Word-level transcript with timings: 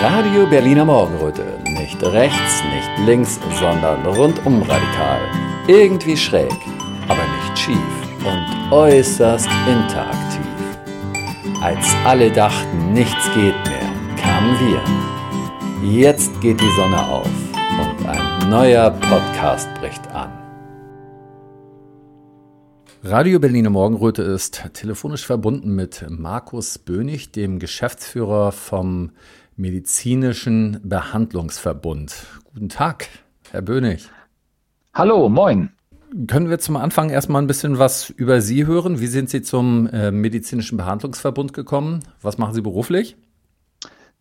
Radio 0.00 0.46
Berliner 0.46 0.84
Morgenröte. 0.84 1.44
Nicht 1.64 2.00
rechts, 2.04 2.62
nicht 2.72 3.04
links, 3.04 3.40
sondern 3.58 4.06
rundum 4.06 4.62
radikal. 4.62 5.20
Irgendwie 5.66 6.16
schräg, 6.16 6.54
aber 7.08 7.22
nicht 7.26 7.58
schief 7.58 7.76
und 8.24 8.72
äußerst 8.72 9.48
interaktiv. 9.66 10.46
Als 11.60 11.84
alle 12.04 12.30
dachten, 12.30 12.92
nichts 12.92 13.24
geht 13.34 13.56
mehr, 13.66 13.90
kamen 14.22 14.56
wir. 14.60 15.90
Jetzt 15.90 16.40
geht 16.40 16.60
die 16.60 16.76
Sonne 16.76 17.04
auf 17.04 17.26
und 17.80 18.06
ein 18.06 18.48
neuer 18.50 18.92
Podcast 18.92 19.68
bricht 19.80 20.06
an. 20.12 20.30
Radio 23.02 23.40
Berliner 23.40 23.70
Morgenröte 23.70 24.22
ist 24.22 24.62
telefonisch 24.74 25.26
verbunden 25.26 25.74
mit 25.74 26.06
Markus 26.08 26.78
Bönig, 26.78 27.32
dem 27.32 27.58
Geschäftsführer 27.58 28.52
vom 28.52 29.10
Medizinischen 29.58 30.78
Behandlungsverbund. 30.84 32.14
Guten 32.54 32.68
Tag, 32.68 33.08
Herr 33.50 33.60
Bönig. 33.60 34.08
Hallo, 34.94 35.28
moin. 35.28 35.70
Können 36.28 36.48
wir 36.48 36.60
zum 36.60 36.76
Anfang 36.76 37.10
erstmal 37.10 37.42
ein 37.42 37.48
bisschen 37.48 37.76
was 37.76 38.08
über 38.08 38.40
Sie 38.40 38.66
hören? 38.66 39.00
Wie 39.00 39.08
sind 39.08 39.30
Sie 39.30 39.42
zum 39.42 39.88
äh, 39.88 40.12
Medizinischen 40.12 40.78
Behandlungsverbund 40.78 41.54
gekommen? 41.54 42.04
Was 42.22 42.38
machen 42.38 42.54
Sie 42.54 42.60
beruflich? 42.60 43.16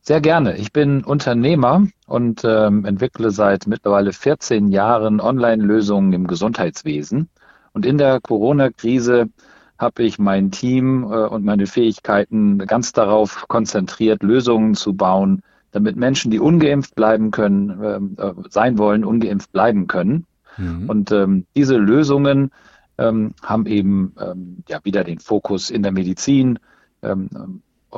Sehr 0.01 0.21
gerne. 0.21 0.57
Ich 0.57 0.73
bin 0.73 1.03
Unternehmer 1.03 1.85
und 2.07 2.41
ähm, 2.43 2.83
entwickle 2.85 3.29
seit 3.29 3.67
mittlerweile 3.67 4.13
14 4.13 4.69
Jahren 4.69 5.21
Online-Lösungen 5.21 6.13
im 6.13 6.25
Gesundheitswesen. 6.25 7.29
Und 7.73 7.85
in 7.85 7.99
der 7.99 8.19
Corona-Krise 8.21 9.27
habe 9.77 10.03
ich 10.03 10.19
mein 10.19 10.51
Team 10.51 11.03
äh, 11.03 11.27
und 11.27 11.45
meine 11.45 11.67
Fähigkeiten 11.67 12.59
ganz 12.59 12.93
darauf 12.93 13.47
konzentriert, 13.47 14.23
Lösungen 14.23 14.75
zu 14.75 14.93
bauen, 14.93 15.41
damit 15.71 15.95
Menschen, 15.95 16.31
die 16.31 16.39
ungeimpft 16.39 16.95
bleiben 16.95 17.31
können, 17.31 17.79
ähm, 17.83 18.15
äh, 18.17 18.33
sein 18.49 18.77
wollen, 18.77 19.03
ungeimpft 19.03 19.51
bleiben 19.51 19.87
können. 19.87 20.25
Mhm. 20.57 20.89
Und 20.89 21.11
ähm, 21.11 21.45
diese 21.55 21.77
Lösungen 21.77 22.51
ähm, 22.97 23.33
haben 23.43 23.65
eben 23.67 24.13
ähm, 24.19 24.63
ja 24.67 24.79
wieder 24.83 25.03
den 25.03 25.19
Fokus 25.19 25.69
in 25.69 25.83
der 25.83 25.91
Medizin. 25.91 26.57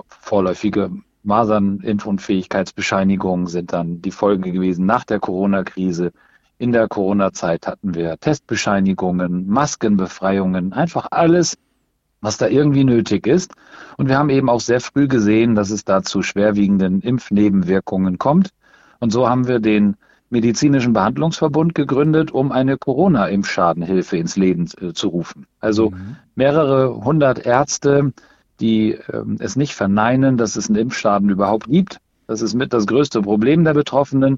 Vorläufige 0.08 0.91
Masernimpfunfähigkeitsbescheinigungen 1.23 3.47
sind 3.47 3.73
dann 3.73 4.02
die 4.02 4.11
Folge 4.11 4.52
gewesen 4.52 4.86
nach 4.86 5.05
der 5.05 5.19
Corona-Krise. 5.19 6.11
In 6.58 6.71
der 6.73 6.89
Corona-Zeit 6.89 7.67
hatten 7.67 7.95
wir 7.95 8.19
Testbescheinigungen, 8.19 9.47
Maskenbefreiungen, 9.47 10.73
einfach 10.73 11.08
alles, 11.11 11.58
was 12.22 12.38
da 12.38 12.48
irgendwie 12.48 12.84
nötig 12.84 13.28
ist. 13.28 13.53
Und 13.98 14.09
wir 14.09 14.17
haben 14.17 14.30
eben 14.30 14.50
auch 14.50 14.59
sehr 14.59 14.81
früh 14.81 15.08
gesehen, 15.08 15.56
dass 15.56 15.70
es 15.70 15.86
da 15.86 16.03
zu 16.03 16.22
schwerwiegenden 16.22 17.02
Impfnebenwirkungen 17.02 18.17
kommt. 18.17 18.50
Und 19.00 19.11
so 19.11 19.30
haben 19.30 19.48
wir 19.48 19.59
den 19.59 19.95
Medizinischen 20.30 20.94
Behandlungsverbund 20.94 21.73
gegründet, 21.73 22.31
um 22.31 22.52
eine 22.52 22.78
Corona-Impfschadenhilfe 22.78 24.17
ins 24.17 24.36
Leben 24.36 24.70
äh, 24.80 24.94
zu 24.94 25.08
rufen. 25.08 25.48
Also 25.59 25.89
mhm. 25.89 26.17
mehrere 26.36 27.03
hundert 27.03 27.45
Ärzte, 27.45 28.14
die 28.59 28.92
äh, 28.92 29.23
es 29.39 29.56
nicht 29.56 29.73
verneinen, 29.73 30.38
dass 30.38 30.56
es 30.56 30.70
einen 30.70 30.78
Impfschaden 30.78 31.30
überhaupt 31.30 31.67
gibt. 31.67 32.00
Das 32.28 32.44
ist 32.44 32.54
mit 32.54 32.73
das 32.73 32.86
größte 32.86 33.22
Problem 33.22 33.64
der 33.64 33.73
Betroffenen. 33.73 34.38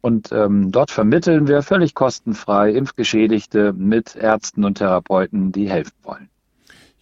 Und 0.00 0.30
ähm, 0.32 0.72
dort 0.72 0.90
vermitteln 0.90 1.46
wir 1.46 1.60
völlig 1.62 1.94
kostenfrei 1.94 2.72
Impfgeschädigte 2.72 3.74
mit 3.74 4.16
Ärzten 4.16 4.64
und 4.64 4.78
Therapeuten, 4.78 5.52
die 5.52 5.68
helfen 5.68 5.96
wollen. 6.04 6.30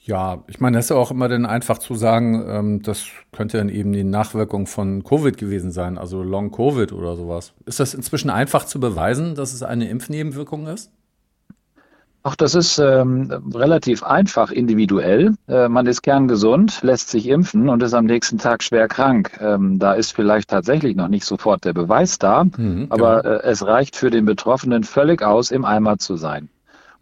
Ja, 0.06 0.44
ich 0.46 0.60
meine, 0.60 0.78
das 0.78 0.86
ist 0.86 0.90
ja 0.90 0.96
auch 0.96 1.10
immer 1.10 1.28
dann 1.28 1.46
einfach 1.46 1.78
zu 1.78 1.96
sagen, 1.96 2.44
ähm, 2.48 2.82
das 2.82 3.06
könnte 3.32 3.58
dann 3.58 3.68
eben 3.68 3.92
die 3.92 4.04
Nachwirkung 4.04 4.68
von 4.68 5.02
Covid 5.02 5.36
gewesen 5.36 5.72
sein, 5.72 5.98
also 5.98 6.22
Long 6.22 6.52
Covid 6.52 6.92
oder 6.92 7.16
sowas. 7.16 7.54
Ist 7.66 7.80
das 7.80 7.92
inzwischen 7.92 8.30
einfach 8.30 8.66
zu 8.66 8.78
beweisen, 8.78 9.34
dass 9.34 9.52
es 9.52 9.64
eine 9.64 9.88
Impfnebenwirkung 9.88 10.68
ist? 10.68 10.92
Ach, 12.22 12.36
das 12.36 12.54
ist 12.54 12.78
ähm, 12.78 13.33
relativ 13.52 14.05
einfach 14.05 14.52
individuell. 14.52 15.34
Äh, 15.48 15.68
man 15.68 15.86
ist 15.86 16.02
kerngesund, 16.02 16.83
lässt 16.83 17.11
sich 17.11 17.27
impfen 17.28 17.68
und 17.68 17.83
ist 17.83 17.95
am 17.95 18.05
nächsten 18.05 18.39
Tag 18.39 18.62
schwer 18.62 18.86
krank. 18.86 19.39
Ähm, 19.40 19.80
da 19.80 19.95
ist 19.95 20.12
vielleicht 20.12 20.50
tatsächlich 20.50 20.95
noch 20.95 21.08
nicht 21.08 21.24
sofort 21.24 21.64
der 21.64 21.72
Beweis 21.72 22.20
da, 22.20 22.45
mhm, 22.45 22.86
aber 22.90 23.22
genau. 23.22 23.34
äh, 23.34 23.42
es 23.42 23.66
reicht 23.66 23.96
für 23.96 24.11
den 24.11 24.24
Betroffenen 24.24 24.84
völlig 24.84 25.22
aus, 25.22 25.50
im 25.50 25.64
Eimer 25.64 25.98
zu 25.98 26.16
sein. 26.16 26.48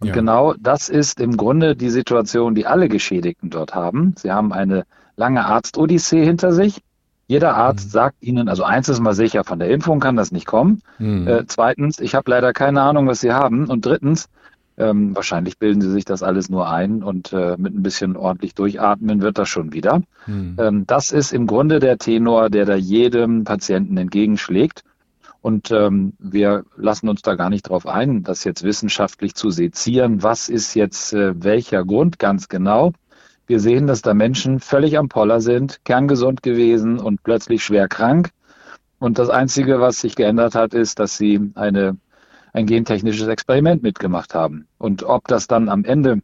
Und 0.04 0.09
ja. 0.09 0.15
genau 0.15 0.53
das 0.60 0.91
ist 0.91 1.19
im 1.19 1.38
Grunde 1.38 1.76
die 1.76 1.88
Situation, 1.88 2.54
die 2.54 2.66
alle 2.66 2.91
Geschädigten 2.91 3.48
dort 3.48 3.75
haben. 3.75 4.15
Sie 4.19 4.31
haben 4.31 4.53
eine 4.53 4.84
lange 5.16 5.47
Arzt-Odyssee 5.47 6.22
hinter 6.22 6.53
sich. 6.53 6.82
Jeder 7.26 7.56
Arzt 7.56 7.87
mhm. 7.87 7.91
sagt 7.91 8.16
ihnen, 8.22 8.50
also 8.50 8.64
eins 8.64 8.91
ist 8.91 9.00
mal 9.00 9.14
sicher, 9.14 9.44
von 9.44 9.59
der 9.59 9.70
Impfung 9.70 10.00
kann 10.00 10.14
das 10.14 10.31
nicht 10.31 10.44
kommen. 10.44 10.82
Mhm. 10.98 11.26
Äh, 11.26 11.44
zweitens, 11.47 12.00
ich 12.00 12.14
habe 12.14 12.31
leider 12.31 12.53
keine 12.53 12.82
Ahnung, 12.82 13.06
was 13.06 13.22
sie 13.22 13.32
haben. 13.32 13.64
Und 13.64 13.87
drittens, 13.87 14.28
ähm, 14.76 15.16
wahrscheinlich 15.16 15.59
bilden 15.59 15.81
sie 15.81 15.91
sich 15.91 16.04
das 16.04 16.22
alles 16.22 16.50
nur 16.50 16.69
ein 16.69 17.03
und 17.03 17.32
äh, 17.32 17.56
mit 17.56 17.75
ein 17.75 17.82
bisschen 17.82 18.14
ordentlich 18.14 18.54
durchatmen 18.54 19.22
wird 19.22 19.38
das 19.38 19.48
schon 19.48 19.72
wieder. 19.72 20.03
Mhm. 20.26 20.56
Ähm, 20.59 20.84
das 20.87 21.12
ist 21.12 21.32
im 21.32 21.47
Grunde 21.47 21.78
der 21.78 21.97
Tenor, 21.97 22.50
der 22.50 22.66
da 22.66 22.75
jedem 22.75 23.44
Patienten 23.44 23.97
entgegenschlägt. 23.97 24.84
Und 25.44 25.71
ähm, 25.72 26.15
wir 26.19 26.65
lassen 26.75 27.06
uns 27.10 27.21
da 27.21 27.34
gar 27.34 27.50
nicht 27.50 27.69
drauf 27.69 27.87
ein, 27.87 28.22
das 28.22 28.44
jetzt 28.44 28.62
wissenschaftlich 28.62 29.34
zu 29.34 29.50
sezieren. 29.50 30.22
Was 30.22 30.49
ist 30.49 30.72
jetzt 30.72 31.12
äh, 31.12 31.34
welcher 31.44 31.84
Grund 31.84 32.19
ganz 32.19 32.49
genau? 32.49 32.94
Wir 33.47 33.60
sehen, 33.60 33.87
dass 33.87 34.00
da 34.00 34.15
Menschen 34.15 34.59
völlig 34.59 34.97
am 34.97 35.10
Poller 35.10 35.43
sind, 35.43 35.84
kerngesund 35.84 36.43
gewesen 36.43 36.99
und 36.99 37.22
plötzlich 37.22 37.62
schwer 37.62 37.88
krank. 37.88 38.31
Und 38.99 39.19
das 39.19 39.28
Einzige, 39.28 39.81
was 39.81 40.00
sich 40.00 40.16
geändert 40.16 40.55
hat, 40.55 40.72
ist, 40.72 40.99
dass 40.99 41.19
sie 41.19 41.53
eine, 41.56 41.99
ein 42.55 42.65
gentechnisches 42.65 43.28
Experiment 43.28 43.82
mitgemacht 43.82 44.34
haben. 44.34 44.66
Und 44.78 45.03
ob 45.03 45.28
das 45.28 45.47
dann 45.47 45.69
am 45.69 45.84
Ende 45.84 46.22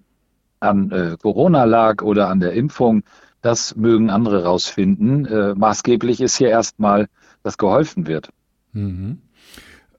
an 0.60 0.90
äh, 0.92 1.18
Corona 1.20 1.64
lag 1.64 2.00
oder 2.00 2.30
an 2.30 2.40
der 2.40 2.54
Impfung, 2.54 3.02
das 3.42 3.76
mögen 3.76 4.08
andere 4.08 4.44
rausfinden. 4.44 5.26
Äh, 5.26 5.54
maßgeblich 5.56 6.22
ist 6.22 6.38
hier 6.38 6.48
erstmal, 6.48 7.08
dass 7.42 7.58
geholfen 7.58 8.06
wird. 8.06 8.30
Mhm. 8.72 9.18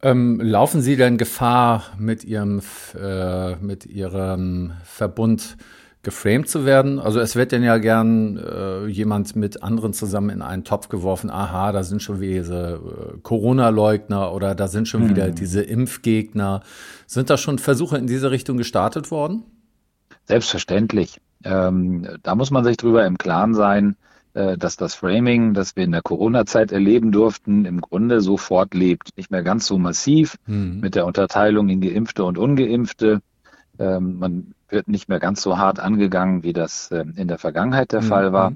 Ähm, 0.03 0.39
laufen 0.41 0.81
Sie 0.81 0.95
denn 0.95 1.17
Gefahr, 1.17 1.83
mit 1.97 2.23
Ihrem, 2.23 2.61
äh, 2.99 3.55
mit 3.57 3.85
Ihrem 3.85 4.73
Verbund 4.83 5.57
geframed 6.03 6.49
zu 6.49 6.65
werden? 6.65 6.99
Also 6.99 7.19
es 7.19 7.35
wird 7.35 7.51
denn 7.51 7.61
ja 7.61 7.77
gern 7.77 8.37
äh, 8.37 8.87
jemand 8.87 9.35
mit 9.35 9.61
anderen 9.61 9.93
zusammen 9.93 10.31
in 10.31 10.41
einen 10.41 10.63
Topf 10.63 10.89
geworfen. 10.89 11.29
Aha, 11.29 11.71
da 11.71 11.83
sind 11.83 12.01
schon 12.01 12.19
wieder 12.19 12.39
diese 12.39 12.73
äh, 12.73 13.17
Corona-Leugner 13.21 14.33
oder 14.33 14.55
da 14.55 14.67
sind 14.67 14.87
schon 14.87 15.03
mhm. 15.03 15.09
wieder 15.09 15.29
diese 15.29 15.61
Impfgegner. 15.61 16.61
Sind 17.05 17.29
da 17.29 17.37
schon 17.37 17.59
Versuche 17.59 17.97
in 17.97 18.07
diese 18.07 18.31
Richtung 18.31 18.57
gestartet 18.57 19.11
worden? 19.11 19.43
Selbstverständlich. 20.25 21.21
Ähm, 21.43 22.07
da 22.23 22.33
muss 22.35 22.49
man 22.49 22.63
sich 22.63 22.77
drüber 22.77 23.05
im 23.05 23.17
Klaren 23.17 23.53
sein. 23.53 23.97
Äh, 24.33 24.57
dass 24.57 24.77
das 24.77 24.95
Framing, 24.95 25.53
das 25.53 25.75
wir 25.75 25.83
in 25.83 25.91
der 25.91 26.01
Corona-Zeit 26.01 26.71
erleben 26.71 27.11
durften, 27.11 27.65
im 27.65 27.81
Grunde 27.81 28.21
so 28.21 28.37
fortlebt. 28.37 29.09
Nicht 29.17 29.29
mehr 29.29 29.43
ganz 29.43 29.67
so 29.67 29.77
massiv 29.77 30.37
mhm. 30.47 30.79
mit 30.79 30.95
der 30.95 31.05
Unterteilung 31.05 31.67
in 31.67 31.81
Geimpfte 31.81 32.23
und 32.23 32.37
Ungeimpfte. 32.37 33.19
Ähm, 33.77 34.19
man 34.19 34.53
wird 34.69 34.87
nicht 34.87 35.09
mehr 35.09 35.19
ganz 35.19 35.41
so 35.41 35.57
hart 35.57 35.81
angegangen, 35.81 36.43
wie 36.43 36.53
das 36.53 36.89
ähm, 36.93 37.13
in 37.17 37.27
der 37.27 37.39
Vergangenheit 37.39 37.91
der 37.91 38.03
mhm. 38.03 38.05
Fall 38.05 38.31
war. 38.31 38.53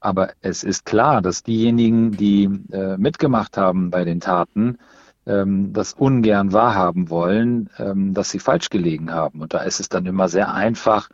Aber 0.00 0.30
es 0.40 0.64
ist 0.64 0.86
klar, 0.86 1.20
dass 1.20 1.42
diejenigen, 1.42 2.12
die 2.12 2.44
äh, 2.72 2.96
mitgemacht 2.96 3.58
haben 3.58 3.90
bei 3.90 4.04
den 4.04 4.20
Taten, 4.20 4.78
ähm, 5.26 5.74
das 5.74 5.92
ungern 5.92 6.54
wahrhaben 6.54 7.10
wollen, 7.10 7.68
dass 8.14 8.30
sie 8.30 8.38
falsch 8.38 8.70
gelegen 8.70 9.12
haben. 9.12 9.42
Und 9.42 9.52
da 9.52 9.58
ist 9.58 9.78
es 9.78 9.90
dann 9.90 10.06
immer 10.06 10.28
sehr 10.28 10.54
einfach, 10.54 11.10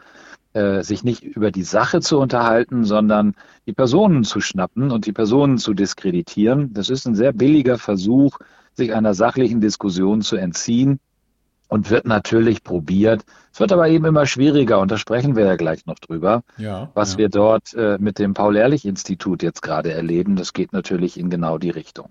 äh, 0.54 0.82
sich 0.82 1.04
nicht 1.04 1.22
über 1.22 1.50
die 1.50 1.64
Sache 1.64 2.00
zu 2.00 2.18
unterhalten, 2.18 2.84
sondern 2.84 3.34
die 3.66 3.72
Personen 3.72 4.24
zu 4.24 4.40
schnappen 4.40 4.90
und 4.90 5.06
die 5.06 5.12
Personen 5.12 5.58
zu 5.58 5.74
diskreditieren. 5.74 6.72
Das 6.72 6.90
ist 6.90 7.06
ein 7.06 7.14
sehr 7.14 7.32
billiger 7.32 7.76
Versuch, 7.76 8.38
sich 8.72 8.94
einer 8.94 9.14
sachlichen 9.14 9.60
Diskussion 9.60 10.22
zu 10.22 10.36
entziehen 10.36 11.00
und 11.68 11.90
wird 11.90 12.06
natürlich 12.06 12.62
probiert. 12.62 13.24
Es 13.52 13.60
wird 13.60 13.72
aber 13.72 13.88
eben 13.88 14.04
immer 14.04 14.26
schwieriger 14.26 14.80
und 14.80 14.90
da 14.90 14.96
sprechen 14.96 15.34
wir 15.36 15.44
ja 15.44 15.56
gleich 15.56 15.86
noch 15.86 15.98
drüber, 15.98 16.42
ja, 16.56 16.90
was 16.94 17.12
ja. 17.12 17.18
wir 17.18 17.28
dort 17.28 17.74
äh, 17.74 17.98
mit 17.98 18.18
dem 18.18 18.34
Paul-Ehrlich-Institut 18.34 19.42
jetzt 19.42 19.60
gerade 19.60 19.92
erleben. 19.92 20.36
Das 20.36 20.52
geht 20.52 20.72
natürlich 20.72 21.18
in 21.18 21.30
genau 21.30 21.58
die 21.58 21.70
Richtung. 21.70 22.10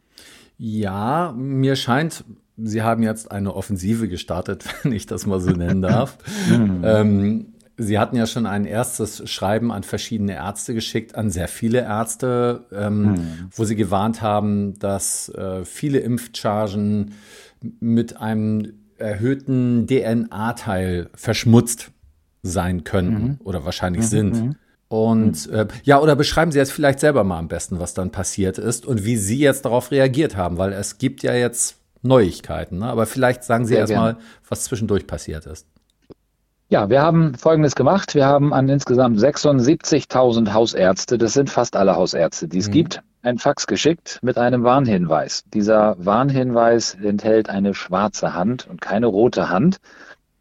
Ja, 0.57 1.34
mir 1.36 1.75
scheint, 1.75 2.24
Sie 2.56 2.84
haben 2.84 3.01
jetzt 3.01 3.31
eine 3.31 3.56
Offensive 3.56 4.07
gestartet, 4.07 4.66
wenn 4.84 4.92
ich 4.92 5.06
das 5.06 5.25
mal 5.25 5.40
so 5.40 5.51
nennen 5.51 5.81
darf. 5.81 6.18
Mhm. 6.50 6.81
ähm, 6.84 7.53
Sie 7.78 7.98
hatten 7.98 8.16
ja 8.16 8.28
schon 8.28 8.46
ein 8.46 8.66
erstes 8.66 9.28
Schreiben 9.30 9.72
an 9.72 9.84
verschiedene 9.84 10.34
Ärzte 10.34 10.74
geschickt, 10.74 11.16
an 11.16 11.31
sehr 11.31 11.48
viele 11.48 11.81
Ärzte, 11.81 12.66
ähm, 12.72 13.04
mhm. 13.04 13.50
wo 13.52 13.66
Sie 13.66 13.75
gewarnt 13.75 14.22
haben, 14.22 14.78
dass 14.78 15.30
äh, 15.30 15.66
viele 15.66 16.00
Impfchargen 16.00 17.14
mit 17.80 18.18
einem 18.18 18.74
erhöhten 18.98 19.88
DNA-Teil 19.88 21.10
verschmutzt 21.16 21.92
sein 22.44 22.84
können 22.84 23.24
mhm. 23.24 23.38
oder 23.44 23.66
wahrscheinlich 23.66 24.04
mhm. 24.04 24.08
sind. 24.08 24.34
Mhm. 24.36 24.56
Und 24.90 25.46
hm. 25.46 25.54
äh, 25.56 25.68
ja, 25.86 26.00
oder 26.00 26.16
beschreiben 26.16 26.52
Sie 26.52 26.60
jetzt 26.60 26.72
vielleicht 26.72 27.00
selber 27.00 27.24
mal 27.24 27.40
am 27.40 27.48
besten, 27.48 27.80
was 27.80 27.96
dann 27.96 28.12
passiert 28.12 28.60
ist 28.60 28.86
und 28.86 29.06
wie 29.06 29.18
Sie 29.18 29.40
jetzt 29.40 29.66
darauf 29.66 29.90
reagiert 29.90 30.38
haben, 30.38 30.60
weil 30.60 30.72
es 30.72 31.00
gibt 31.00 31.24
ja 31.24 31.34
jetzt 31.34 31.78
Neuigkeiten. 32.04 32.78
Ne? 32.78 32.86
Aber 32.86 33.08
vielleicht 33.08 33.44
sagen 33.44 33.66
Sie 33.66 33.74
erstmal, 33.74 34.18
was 34.48 34.66
zwischendurch 34.66 35.08
passiert 35.08 35.48
ist. 35.48 35.66
Ja, 36.74 36.90
wir 36.90 37.04
haben 37.04 37.36
Folgendes 37.36 37.75
gemacht. 37.75 38.16
Wir 38.16 38.25
haben 38.25 38.52
an 38.52 38.68
insgesamt 38.68 39.20
76.000 39.20 40.54
Hausärzte, 40.54 41.20
das 41.20 41.34
sind 41.34 41.52
fast 41.52 41.75
alle 41.75 41.96
Hausärzte, 41.96 42.48
die 42.48 42.58
es 42.58 42.70
mhm. 42.70 42.72
gibt, 42.72 43.02
ein 43.22 43.38
Fax 43.38 43.68
geschickt 43.68 44.18
mit 44.24 44.40
einem 44.40 44.64
Warnhinweis. 44.64 45.44
Dieser 45.54 45.96
Warnhinweis 46.04 46.96
enthält 46.96 47.48
eine 47.48 47.75
schwarze 47.75 48.34
Hand 48.34 48.68
und 48.68 48.81
keine 48.81 49.06
rote 49.06 49.52
Hand. 49.52 49.78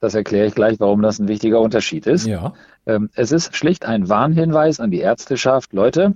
Das 0.00 0.14
erkläre 0.14 0.46
ich 0.46 0.54
gleich, 0.54 0.80
warum 0.80 1.02
das 1.02 1.18
ein 1.18 1.28
wichtiger 1.28 1.60
Unterschied 1.60 2.06
ist. 2.06 2.26
Ja. 2.26 2.54
Ähm, 2.86 3.10
es 3.14 3.30
ist 3.30 3.54
schlicht 3.54 3.84
ein 3.84 4.08
Warnhinweis 4.08 4.80
an 4.80 4.90
die 4.90 5.00
Ärzteschaft. 5.00 5.74
Leute, 5.74 6.14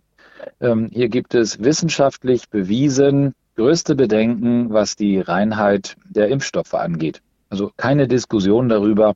ähm, 0.63 0.89
hier 0.95 1.11
gibt 1.11 1.35
es 1.35 1.63
wissenschaftlich 1.63 2.49
bewiesen 2.49 3.35
größte 3.57 3.95
Bedenken, 3.95 4.73
was 4.73 4.97
die 4.97 5.21
Reinheit 5.21 5.99
der 6.09 6.29
Impfstoffe 6.29 6.73
angeht. 6.73 7.21
Also 7.51 7.71
keine 7.77 8.09
Diskussion 8.09 8.71
darüber, 8.71 9.15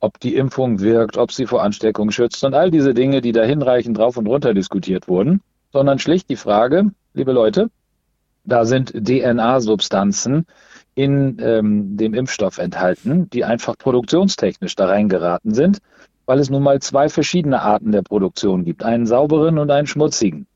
ob 0.00 0.20
die 0.20 0.36
Impfung 0.36 0.80
wirkt, 0.80 1.16
ob 1.16 1.32
sie 1.32 1.46
vor 1.46 1.62
Ansteckung 1.62 2.10
schützt 2.10 2.44
und 2.44 2.54
all 2.54 2.70
diese 2.70 2.94
Dinge, 2.94 3.20
die 3.20 3.32
da 3.32 3.42
hinreichend 3.42 3.98
drauf 3.98 4.16
und 4.16 4.26
runter 4.26 4.54
diskutiert 4.54 5.08
wurden, 5.08 5.40
sondern 5.72 5.98
schlicht 5.98 6.28
die 6.28 6.36
Frage, 6.36 6.90
liebe 7.14 7.32
Leute, 7.32 7.70
da 8.44 8.64
sind 8.64 8.92
DNA-Substanzen 8.92 10.46
in 10.94 11.38
ähm, 11.40 11.96
dem 11.96 12.14
Impfstoff 12.14 12.58
enthalten, 12.58 13.28
die 13.30 13.44
einfach 13.44 13.76
produktionstechnisch 13.76 14.76
da 14.76 14.86
reingeraten 14.86 15.52
sind, 15.52 15.78
weil 16.26 16.38
es 16.38 16.50
nun 16.50 16.62
mal 16.62 16.80
zwei 16.80 17.08
verschiedene 17.08 17.62
Arten 17.62 17.92
der 17.92 18.02
Produktion 18.02 18.64
gibt, 18.64 18.84
einen 18.84 19.06
sauberen 19.06 19.58
und 19.58 19.70
einen 19.70 19.86
schmutzigen. 19.86 20.46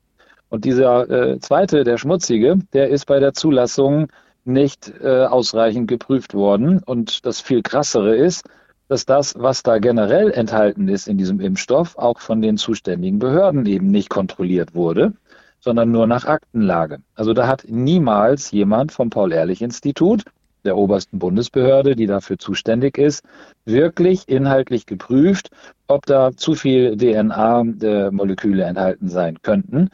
Und 0.49 0.65
dieser 0.65 1.09
äh, 1.09 1.39
zweite, 1.39 1.83
der 1.83 1.97
schmutzige, 1.97 2.59
der 2.73 2.89
ist 2.89 3.05
bei 3.05 3.19
der 3.19 3.33
Zulassung 3.33 4.07
nicht 4.43 4.91
äh, 5.01 5.25
ausreichend 5.25 5.87
geprüft 5.87 6.33
worden. 6.33 6.81
Und 6.83 7.25
das 7.25 7.39
viel 7.39 7.61
krassere 7.61 8.15
ist, 8.15 8.43
dass 8.91 9.05
das, 9.05 9.35
was 9.37 9.63
da 9.63 9.77
generell 9.77 10.31
enthalten 10.31 10.89
ist 10.89 11.07
in 11.07 11.17
diesem 11.17 11.39
Impfstoff, 11.39 11.97
auch 11.97 12.19
von 12.19 12.41
den 12.41 12.57
zuständigen 12.57 13.19
Behörden 13.19 13.65
eben 13.65 13.87
nicht 13.87 14.09
kontrolliert 14.09 14.75
wurde, 14.75 15.13
sondern 15.61 15.91
nur 15.91 16.07
nach 16.07 16.25
Aktenlage. 16.25 16.99
Also 17.15 17.31
da 17.31 17.47
hat 17.47 17.63
niemals 17.69 18.51
jemand 18.51 18.91
vom 18.91 19.09
Paul-Ehrlich-Institut, 19.09 20.25
der 20.65 20.75
obersten 20.75 21.19
Bundesbehörde, 21.19 21.95
die 21.95 22.05
dafür 22.05 22.37
zuständig 22.37 22.97
ist, 22.97 23.23
wirklich 23.63 24.27
inhaltlich 24.27 24.85
geprüft, 24.85 25.51
ob 25.87 26.05
da 26.05 26.31
zu 26.35 26.53
viel 26.53 26.97
DNA-Moleküle 26.97 28.65
enthalten 28.65 29.07
sein 29.07 29.41
könnten 29.41 29.89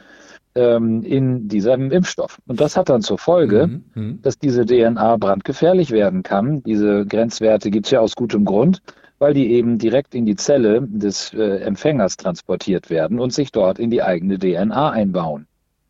ähm, 0.58 1.02
in 1.02 1.48
diesem 1.48 1.90
Impfstoff. 1.92 2.38
Und 2.46 2.60
das 2.60 2.76
hat 2.76 2.88
dann 2.88 3.02
zur 3.02 3.18
Folge, 3.18 3.68
mhm, 3.68 3.84
mhm. 3.94 4.22
dass 4.22 4.38
diese 4.38 4.66
DNA 4.66 5.16
brandgefährlich 5.16 5.92
werden 5.92 6.22
kann. 6.22 6.62
Diese 6.64 7.06
Grenzwerte 7.06 7.70
gibt 7.70 7.86
es 7.86 7.92
ja 7.92 8.00
aus 8.00 8.16
gutem 8.16 8.44
Grund, 8.44 8.82
weil 9.20 9.34
die 9.34 9.52
eben 9.52 9.78
direkt 9.78 10.14
in 10.14 10.26
die 10.26 10.36
Zelle 10.36 10.82
des 10.82 11.32
äh, 11.32 11.58
Empfängers 11.58 12.16
transportiert 12.16 12.90
werden 12.90 13.20
und 13.20 13.32
sich 13.32 13.52
dort 13.52 13.78
in 13.78 13.90
die 13.90 14.02
eigene 14.02 14.38
DNA 14.38 14.90
einbauen. 14.90 15.46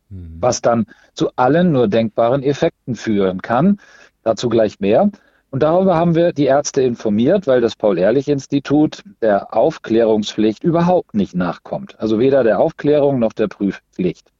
Mhm. 0.09 0.37
Was 0.39 0.61
dann 0.61 0.85
zu 1.15 1.29
allen 1.35 1.71
nur 1.71 1.87
denkbaren 1.87 2.43
Effekten 2.43 2.95
führen 2.95 3.41
kann. 3.41 3.79
Dazu 4.23 4.49
gleich 4.49 4.79
mehr. 4.79 5.09
Und 5.51 5.63
darüber 5.63 5.95
haben 5.95 6.13
wir 6.13 6.31
die 6.31 6.45
Ärzte 6.45 6.83
informiert, 6.83 7.47
weil 7.47 7.59
das 7.59 7.75
Paul-Ehrlich-Institut 7.75 9.03
der 9.19 9.55
Aufklärungspflicht 9.55 10.63
überhaupt 10.63 11.15
nicht 11.15 11.33
nachkommt. 11.33 11.99
Also 11.99 12.19
weder 12.19 12.43
der 12.43 12.59
Aufklärung 12.59 13.17
noch 13.17 13.33
der 13.33 13.47
Prüfpflicht. 13.47 14.31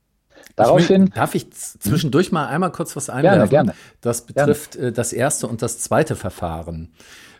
Daraufhin. 0.56 1.06
Ich, 1.06 1.14
darf 1.14 1.36
ich 1.36 1.52
zwischendurch 1.52 2.32
mal 2.32 2.48
einmal 2.48 2.72
kurz 2.72 2.96
was 2.96 3.10
einwerfen? 3.10 3.50
Gerne, 3.50 3.50
gerne. 3.50 3.74
Das 4.02 4.26
betrifft 4.26 4.74
gerne. 4.74 4.88
Äh, 4.90 4.92
das 4.92 5.14
erste 5.14 5.48
und 5.48 5.62
das 5.62 5.80
zweite 5.80 6.16
Verfahren. 6.16 6.90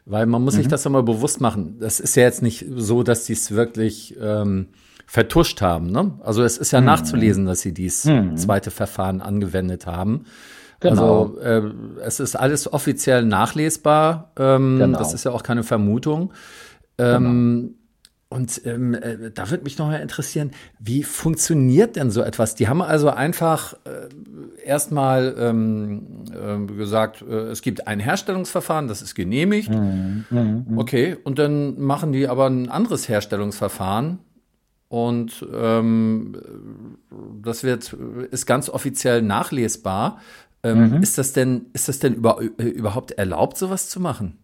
Weil 0.06 0.26
man 0.26 0.42
muss 0.42 0.54
mhm. 0.56 0.60
sich 0.60 0.68
das 0.68 0.86
einmal 0.86 1.04
bewusst 1.04 1.42
machen. 1.42 1.78
Das 1.80 2.00
ist 2.00 2.16
ja 2.16 2.24
jetzt 2.24 2.42
nicht 2.42 2.66
so, 2.76 3.04
dass 3.04 3.26
sie 3.26 3.34
es 3.34 3.52
wirklich 3.52 4.16
ähm, 4.20 4.70
vertuscht 5.06 5.62
haben. 5.62 5.92
Ne? 5.92 6.14
Also 6.24 6.44
es 6.44 6.58
ist 6.58 6.72
ja 6.72 6.80
mhm. 6.80 6.88
nachzulesen, 6.88 7.46
dass 7.46 7.62
sie 7.62 7.74
dieses 7.74 8.06
mhm. 8.06 8.38
zweite 8.38 8.72
Verfahren 8.72 9.22
angewendet 9.22 9.86
haben. 9.86 10.26
Genau. 10.80 11.36
Also 11.36 11.40
äh, 11.42 11.62
es 12.06 12.20
ist 12.20 12.36
alles 12.36 12.72
offiziell 12.72 13.26
nachlesbar. 13.26 14.32
Ähm, 14.38 14.78
genau. 14.80 14.98
Das 14.98 15.14
ist 15.14 15.26
ja 15.26 15.32
auch 15.32 15.44
keine 15.44 15.64
Vermutung. 15.64 16.32
Ähm, 16.98 17.24
genau. 17.24 17.79
Und 18.32 18.62
ähm, 18.66 18.94
äh, 18.94 19.32
da 19.32 19.50
würde 19.50 19.64
mich 19.64 19.80
noch 19.80 19.88
mal 19.88 20.02
interessieren, 20.02 20.52
wie 20.80 21.02
funktioniert 21.02 21.96
denn 21.96 22.12
so 22.12 22.22
etwas? 22.22 22.54
Die 22.54 22.68
haben 22.68 22.84
also 22.84 23.10
einfach 23.10 23.74
äh, 23.86 24.08
erstmal 24.64 25.36
ähm, 25.40 26.26
äh, 26.32 26.74
gesagt, 26.74 27.24
es 27.24 27.64
gibt 27.64 27.88
ein 27.88 28.00
Herstellungsverfahren, 28.00 28.88
das 28.88 29.02
ist 29.02 29.16
genehmigt. 29.16 29.72
Mhm, 29.72 30.26
mh, 30.30 30.44
mh. 30.44 30.64
Okay, 30.80 31.18
und 31.24 31.40
dann 31.40 31.82
machen 31.82 32.12
die 32.12 32.28
aber 32.28 32.48
ein 32.48 32.70
anderes 32.70 33.10
Herstellungsverfahren 33.10 34.20
und 34.90 35.46
ähm, 35.54 36.36
das 37.42 37.64
wird 37.64 37.94
ist 38.32 38.46
ganz 38.46 38.70
offiziell 38.70 39.22
nachlesbar. 39.22 40.20
Ähm, 40.62 40.98
mhm. 40.98 41.02
Ist 41.04 41.18
das 41.18 41.32
denn 41.32 41.68
ist 41.74 41.88
das 41.88 42.00
denn 42.00 42.16
über, 42.16 42.42
äh, 42.42 42.64
überhaupt 42.64 43.12
erlaubt, 43.12 43.58
sowas 43.58 43.90
zu 43.90 44.00
machen? 44.00 44.38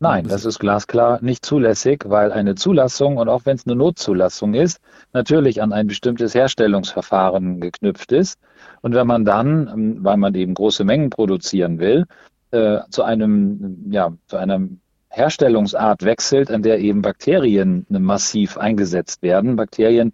Nein, 0.00 0.26
das 0.26 0.44
ist 0.44 0.58
glasklar 0.58 1.22
nicht 1.22 1.46
zulässig, 1.46 2.04
weil 2.06 2.32
eine 2.32 2.56
Zulassung 2.56 3.16
und 3.16 3.28
auch 3.28 3.46
wenn 3.46 3.56
es 3.56 3.66
eine 3.66 3.76
Notzulassung 3.76 4.54
ist, 4.54 4.80
natürlich 5.12 5.62
an 5.62 5.72
ein 5.72 5.86
bestimmtes 5.86 6.34
Herstellungsverfahren 6.34 7.60
geknüpft 7.60 8.12
ist. 8.12 8.38
Und 8.82 8.94
wenn 8.94 9.06
man 9.06 9.24
dann, 9.24 9.68
ähm, 9.68 9.98
weil 10.04 10.16
man 10.16 10.34
eben 10.34 10.54
große 10.54 10.84
Mengen 10.84 11.10
produzieren 11.10 11.78
will, 11.78 12.06
äh, 12.50 12.80
zu 12.90 13.02
einem, 13.02 13.90
ja, 13.90 14.12
zu 14.26 14.36
einer 14.36 14.68
Herstellungsart 15.14 16.04
wechselt, 16.04 16.50
an 16.50 16.62
der 16.62 16.80
eben 16.80 17.02
Bakterien 17.02 17.86
massiv 17.88 18.58
eingesetzt 18.58 19.22
werden. 19.22 19.56
Bakterien 19.56 20.12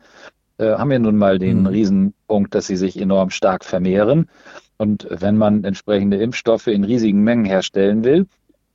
äh, 0.58 0.74
haben 0.74 0.92
ja 0.92 0.98
nun 0.98 1.16
mal 1.16 1.38
den 1.38 1.60
mhm. 1.60 1.66
Riesenpunkt, 1.66 2.54
dass 2.54 2.66
sie 2.66 2.76
sich 2.76 3.00
enorm 3.00 3.30
stark 3.30 3.64
vermehren. 3.64 4.28
Und 4.76 5.06
wenn 5.10 5.36
man 5.36 5.64
entsprechende 5.64 6.18
Impfstoffe 6.18 6.66
in 6.66 6.84
riesigen 6.84 7.22
Mengen 7.22 7.44
herstellen 7.44 8.04
will, 8.04 8.26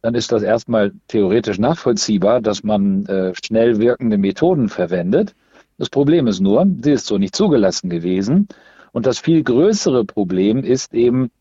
dann 0.06 0.14
ist 0.14 0.32
das 0.32 0.44
erstmal 0.44 0.92
theoretisch 1.08 1.58
nachvollziehbar, 1.58 2.40
dass 2.40 2.64
man 2.64 3.08
äh, 3.08 3.34
schnell 3.44 3.80
wirkende 3.80 4.20
Methoden 4.20 4.70
verwendet. 4.70 5.34
Das 5.80 5.90
Problem 5.90 6.28
ist 6.28 6.40
nur, 6.40 6.68
sie 6.84 6.92
ist 6.92 7.08
so 7.08 7.18
nicht 7.18 7.36
zugelassen 7.36 7.90
gewesen. 7.90 8.48
Und 8.92 9.08
das 9.08 9.18
viel 9.18 9.42
größere 9.42 10.06
Problem 10.06 10.64
ist 10.64 10.94
eben, 10.94 11.32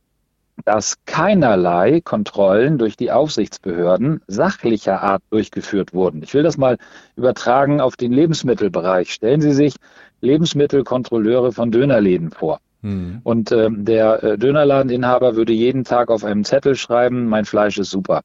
dass 0.65 0.95
keinerlei 1.05 2.01
Kontrollen 2.01 2.79
durch 2.79 2.97
die 2.97 3.13
Aufsichtsbehörden 3.13 4.23
sachlicher 4.29 5.03
Art 5.03 5.23
durchgeführt 5.29 5.93
wurden. 5.93 6.23
Ich 6.23 6.33
will 6.33 6.43
das 6.43 6.57
mal 6.57 6.79
übertragen 7.17 7.83
auf 7.83 7.97
den 7.97 8.13
Lebensmittelbereich. 8.13 9.13
Stellen 9.13 9.43
Sie 9.43 9.53
sich 9.53 9.75
Lebensmittelkontrolleure 10.23 11.53
von 11.53 11.71
Dönerläden 11.71 12.31
vor. 12.31 12.61
Hm. 12.81 13.21
Und 13.25 13.53
äh, 13.53 13.69
der 13.71 14.39
Dönerladeninhaber 14.39 15.37
würde 15.37 15.53
jeden 15.53 15.85
Tag 15.85 16.09
auf 16.09 16.25
einem 16.25 16.45
Zettel 16.45 16.77
schreiben, 16.77 17.27
mein 17.27 17.45
Fleisch 17.45 17.77
ist 17.77 17.91
super. 17.91 18.23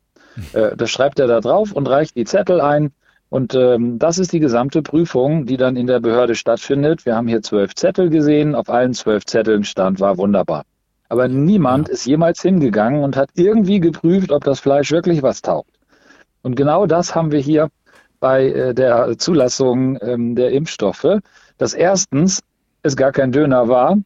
Äh, 0.53 0.75
das 0.75 0.89
schreibt 0.89 1.19
er 1.19 1.27
da 1.27 1.41
drauf 1.41 1.71
und 1.71 1.87
reicht 1.87 2.15
die 2.15 2.25
Zettel 2.25 2.61
ein. 2.61 2.91
Und 3.29 3.53
ähm, 3.53 3.99
das 3.99 4.17
ist 4.17 4.33
die 4.33 4.39
gesamte 4.39 4.81
Prüfung, 4.81 5.45
die 5.45 5.57
dann 5.57 5.75
in 5.75 5.85
der 5.85 5.99
Behörde 5.99 6.33
stattfindet. 6.35 7.05
Wir 7.05 7.15
haben 7.15 7.27
hier 7.27 7.43
zwölf 7.43 7.75
Zettel 7.75 8.09
gesehen. 8.09 8.55
Auf 8.55 8.69
allen 8.69 8.93
zwölf 8.93 9.25
Zetteln 9.25 9.63
stand, 9.63 9.99
war 9.99 10.17
wunderbar. 10.17 10.63
Aber 11.09 11.27
niemand 11.27 11.87
ja. 11.87 11.93
ist 11.93 12.05
jemals 12.05 12.41
hingegangen 12.41 13.03
und 13.03 13.15
hat 13.15 13.29
irgendwie 13.35 13.79
geprüft, 13.79 14.31
ob 14.31 14.43
das 14.43 14.59
Fleisch 14.59 14.91
wirklich 14.91 15.21
was 15.21 15.41
taugt. 15.41 15.71
Und 16.41 16.55
genau 16.55 16.85
das 16.85 17.13
haben 17.13 17.31
wir 17.31 17.39
hier 17.39 17.69
bei 18.19 18.47
äh, 18.47 18.73
der 18.73 19.17
Zulassung 19.17 19.97
ähm, 20.01 20.35
der 20.35 20.51
Impfstoffe, 20.51 21.19
dass 21.57 21.73
erstens 21.73 22.41
es 22.81 22.95
gar 22.95 23.11
kein 23.11 23.31
Döner 23.31 23.67
war, 23.67 23.97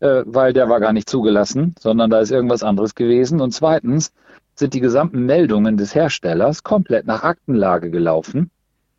äh, 0.00 0.22
weil 0.26 0.52
der 0.52 0.68
war 0.68 0.80
gar 0.80 0.92
nicht 0.92 1.08
zugelassen, 1.08 1.74
sondern 1.78 2.10
da 2.10 2.20
ist 2.20 2.30
irgendwas 2.30 2.62
anderes 2.62 2.94
gewesen. 2.94 3.40
Und 3.40 3.52
zweitens, 3.52 4.12
sind 4.54 4.74
die 4.74 4.80
gesamten 4.80 5.24
Meldungen 5.24 5.76
des 5.76 5.94
Herstellers 5.94 6.62
komplett 6.62 7.06
nach 7.06 7.22
Aktenlage 7.22 7.90
gelaufen. 7.90 8.50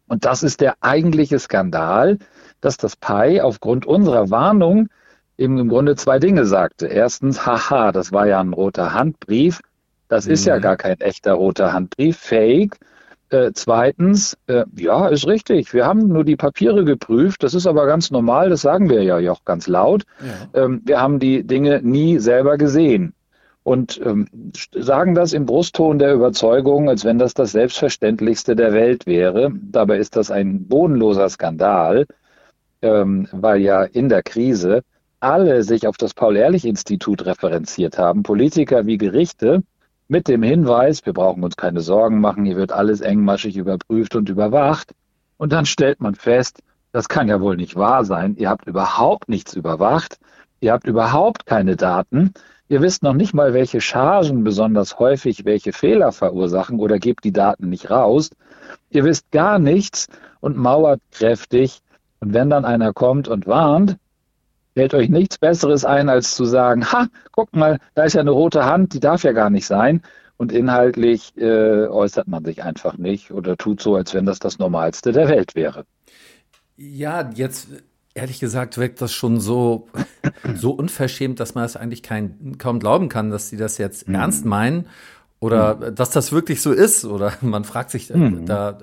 Und 0.08 0.26
das 0.26 0.44
ist 0.44 0.62
der 0.62 0.76
eigentliche 0.82 1.40
Skandal, 1.40 2.18
dass 2.62 2.78
das 2.78 2.96
Pi 2.96 3.42
aufgrund 3.42 3.86
unserer 3.86 4.30
Warnung 4.30 4.90
eben 5.38 5.58
im 5.58 5.70
Grunde 5.70 5.96
zwei 5.96 6.20
Dinge 6.20 6.46
sagte. 6.46 6.88
Erstens, 6.88 7.46
haha, 7.46 7.92
das 7.92 8.12
war 8.12 8.28
ja 8.28 8.40
ein 8.40 8.54
roter 8.54 8.94
Handbrief. 8.94 9.62
Das 10.08 10.26
mhm. 10.26 10.34
ist 10.34 10.46
ja 10.46 10.58
mhm. 10.58 10.62
gar 10.62 10.78
kein 10.78 11.00
echter 11.02 11.34
roter 11.34 11.74
Handbrief, 11.74 12.18
fake. 12.18 12.78
Äh, 13.30 13.52
zweitens, 13.54 14.38
äh, 14.48 14.66
ja, 14.76 15.08
ist 15.08 15.26
richtig. 15.26 15.74
Wir 15.74 15.86
haben 15.86 16.08
nur 16.08 16.24
die 16.24 16.36
Papiere 16.36 16.84
geprüft. 16.84 17.42
Das 17.42 17.54
ist 17.54 17.66
aber 17.66 17.88
ganz 17.88 18.12
normal. 18.12 18.50
Das 18.50 18.62
sagen 18.62 18.90
wir 18.90 19.02
ja 19.02 19.32
auch 19.32 19.44
ganz 19.46 19.68
laut. 19.68 20.04
Ja. 20.54 20.66
Ähm, 20.66 20.82
wir 20.86 21.02
haben 21.02 21.20
die 21.20 21.44
Dinge 21.44 21.82
nie 21.82 22.20
selber 22.20 22.58
gesehen 22.58 23.14
und 23.64 24.00
ähm, 24.04 24.28
sagen 24.74 25.16
das 25.16 25.34
im 25.34 25.46
Brustton 25.46 26.00
der 26.00 26.14
Überzeugung, 26.14 26.90
als 26.90 27.06
wenn 27.06 27.20
das 27.20 27.34
das 27.34 27.52
Selbstverständlichste 27.54 28.56
der 28.56 28.74
Welt 28.74 29.06
wäre. 29.08 29.52
Dabei 29.72 29.98
ist 29.98 30.16
das 30.16 30.32
ein 30.32 30.68
bodenloser 30.68 31.30
Skandal. 31.30 32.06
ähm, 32.82 33.28
weil 33.32 33.62
ja 33.62 33.84
in 33.84 34.10
der 34.10 34.24
Krise 34.24 34.84
alle 35.20 35.64
sich 35.64 35.88
auf 35.88 35.98
das 35.98 36.14
Paul-Ehrlich-Institut 36.14 37.26
referenziert 37.26 37.98
haben, 37.98 38.24
Politiker 38.24 38.86
wie 38.86 38.98
Gerichte, 38.98 39.64
mit 40.10 40.28
dem 40.28 40.44
Hinweis, 40.44 41.06
wir 41.06 41.14
brauchen 41.14 41.44
uns 41.44 41.56
keine 41.56 41.80
Sorgen 41.80 42.20
machen, 42.20 42.46
hier 42.46 42.58
wird 42.58 42.74
alles 42.74 43.02
engmaschig 43.02 43.56
überprüft 43.58 44.16
und 44.16 44.30
überwacht. 44.30 44.92
Und 45.38 45.54
dann 45.54 45.66
stellt 45.66 46.02
man 46.02 46.16
fest, 46.16 46.60
das 46.92 47.08
kann 47.08 47.30
ja 47.30 47.40
wohl 47.42 47.56
nicht 47.56 47.76
wahr 47.76 48.04
sein. 48.06 48.36
Ihr 48.36 48.50
habt 48.50 48.68
überhaupt 48.68 49.30
nichts 49.30 49.54
überwacht. 49.56 50.20
Ihr 50.60 50.74
habt 50.74 50.88
überhaupt 50.88 51.46
keine 51.46 51.76
Daten. 51.78 52.34
Ihr 52.74 52.82
wisst 52.82 53.04
noch 53.04 53.14
nicht 53.14 53.36
mal, 53.36 53.54
welche 53.54 53.82
Chargen 53.82 54.44
besonders 54.44 54.98
häufig 54.98 55.46
welche 55.46 55.74
Fehler 55.74 56.12
verursachen 56.12 56.80
oder 56.80 56.98
gebt 56.98 57.24
die 57.24 57.32
Daten 57.32 57.70
nicht 57.70 57.92
raus. 57.92 58.32
Ihr 58.90 59.04
wisst 59.04 59.30
gar 59.30 59.60
nichts 59.60 60.08
und 60.40 60.58
mauert 60.58 61.00
kräftig. 61.12 61.82
Und 62.20 62.34
wenn 62.34 62.50
dann 62.50 62.66
einer 62.66 62.92
kommt 62.92 63.28
und 63.28 63.46
warnt, 63.46 63.98
fällt 64.74 64.96
euch 64.96 65.10
nichts 65.10 65.38
Besseres 65.38 65.86
ein, 65.86 66.10
als 66.10 66.34
zu 66.34 66.46
sagen, 66.46 66.92
ha, 66.92 67.10
guck 67.32 67.56
mal, 67.56 67.78
da 67.94 68.06
ist 68.06 68.14
ja 68.14 68.22
eine 68.22 68.32
rote 68.32 68.66
Hand, 68.66 68.96
die 68.96 69.00
darf 69.00 69.24
ja 69.24 69.34
gar 69.34 69.52
nicht 69.52 69.68
sein. 69.68 70.02
Und 70.38 70.52
inhaltlich 70.52 71.38
äh, 71.38 71.86
äußert 71.86 72.28
man 72.28 72.44
sich 72.44 72.64
einfach 72.64 72.98
nicht 72.98 73.30
oder 73.30 73.56
tut 73.56 73.84
so, 73.84 73.94
als 73.94 74.16
wenn 74.16 74.26
das 74.26 74.40
das 74.40 74.58
Normalste 74.58 75.12
der 75.12 75.28
Welt 75.28 75.54
wäre. 75.54 75.86
Ja, 76.76 77.30
jetzt 77.36 77.68
ehrlich 78.16 78.40
gesagt 78.40 78.78
wirkt 78.78 79.02
das 79.02 79.14
schon 79.14 79.40
so, 79.40 79.88
so 80.56 80.72
unverschämt, 80.72 81.40
dass 81.40 81.56
man 81.56 81.64
es 81.64 81.76
eigentlich 81.76 82.04
kein, 82.04 82.58
kaum 82.58 82.80
glauben 82.80 83.10
kann, 83.10 83.30
dass 83.30 83.50
sie 83.50 83.58
das 83.58 83.78
jetzt 83.78 84.08
mhm. 84.08 84.16
ernst 84.16 84.46
meinen. 84.46 84.88
Oder 85.40 85.76
mhm. 85.76 85.96
dass 85.96 86.12
das 86.12 86.32
wirklich 86.32 86.62
so 86.62 86.72
ist. 86.72 87.04
Oder 87.04 87.34
man 87.42 87.66
fragt 87.66 87.92
sich, 87.92 88.10
äh, 88.10 88.18
mhm. 88.18 88.46
da, 88.46 88.78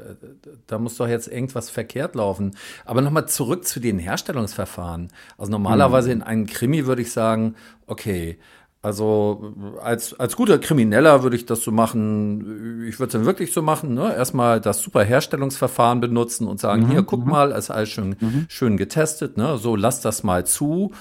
da 0.66 0.78
muss 0.78 0.96
doch 0.96 1.08
jetzt 1.08 1.28
irgendwas 1.28 1.70
verkehrt 1.70 2.14
laufen. 2.14 2.54
Aber 2.84 3.00
nochmal 3.00 3.28
zurück 3.28 3.66
zu 3.66 3.80
den 3.80 3.98
Herstellungsverfahren. 3.98 5.08
Also 5.38 5.50
normalerweise 5.50 6.08
mhm. 6.08 6.16
in 6.16 6.22
einem 6.22 6.46
Krimi 6.46 6.86
würde 6.86 7.02
ich 7.02 7.12
sagen, 7.12 7.54
okay, 7.86 8.38
also 8.82 9.54
als, 9.82 10.18
als 10.18 10.36
guter 10.36 10.58
Krimineller 10.58 11.22
würde 11.22 11.36
ich 11.36 11.44
das 11.44 11.62
so 11.62 11.70
machen, 11.70 12.84
ich 12.88 12.98
würde 12.98 13.08
es 13.08 13.12
dann 13.12 13.26
wirklich 13.26 13.52
so 13.52 13.60
machen, 13.60 13.92
ne? 13.92 14.14
erstmal 14.14 14.60
das 14.60 14.80
super 14.80 15.04
Herstellungsverfahren 15.04 16.00
benutzen 16.00 16.46
und 16.46 16.60
sagen, 16.60 16.84
mhm, 16.84 16.90
hier, 16.90 17.02
guck 17.02 17.24
mhm. 17.24 17.30
mal, 17.30 17.50
ist 17.52 17.70
alles 17.70 17.90
schön, 17.90 18.16
mhm. 18.18 18.46
schön 18.48 18.78
getestet, 18.78 19.36
ne? 19.36 19.58
so 19.58 19.76
lass 19.76 20.00
das 20.00 20.22
mal 20.22 20.46
zu. 20.46 20.92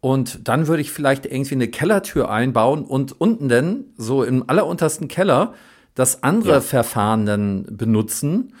Und 0.00 0.46
dann 0.48 0.66
würde 0.66 0.82
ich 0.82 0.90
vielleicht 0.90 1.24
irgendwie 1.24 1.54
eine 1.54 1.68
Kellertür 1.68 2.28
einbauen 2.30 2.84
und 2.84 3.18
unten 3.18 3.48
dann, 3.48 3.84
so 3.96 4.24
im 4.24 4.48
alleruntersten 4.48 5.08
Keller, 5.08 5.54
das 5.94 6.22
andere 6.22 6.54
ja. 6.54 6.60
Verfahren 6.60 7.24
dann 7.24 7.64
benutzen, 7.70 8.54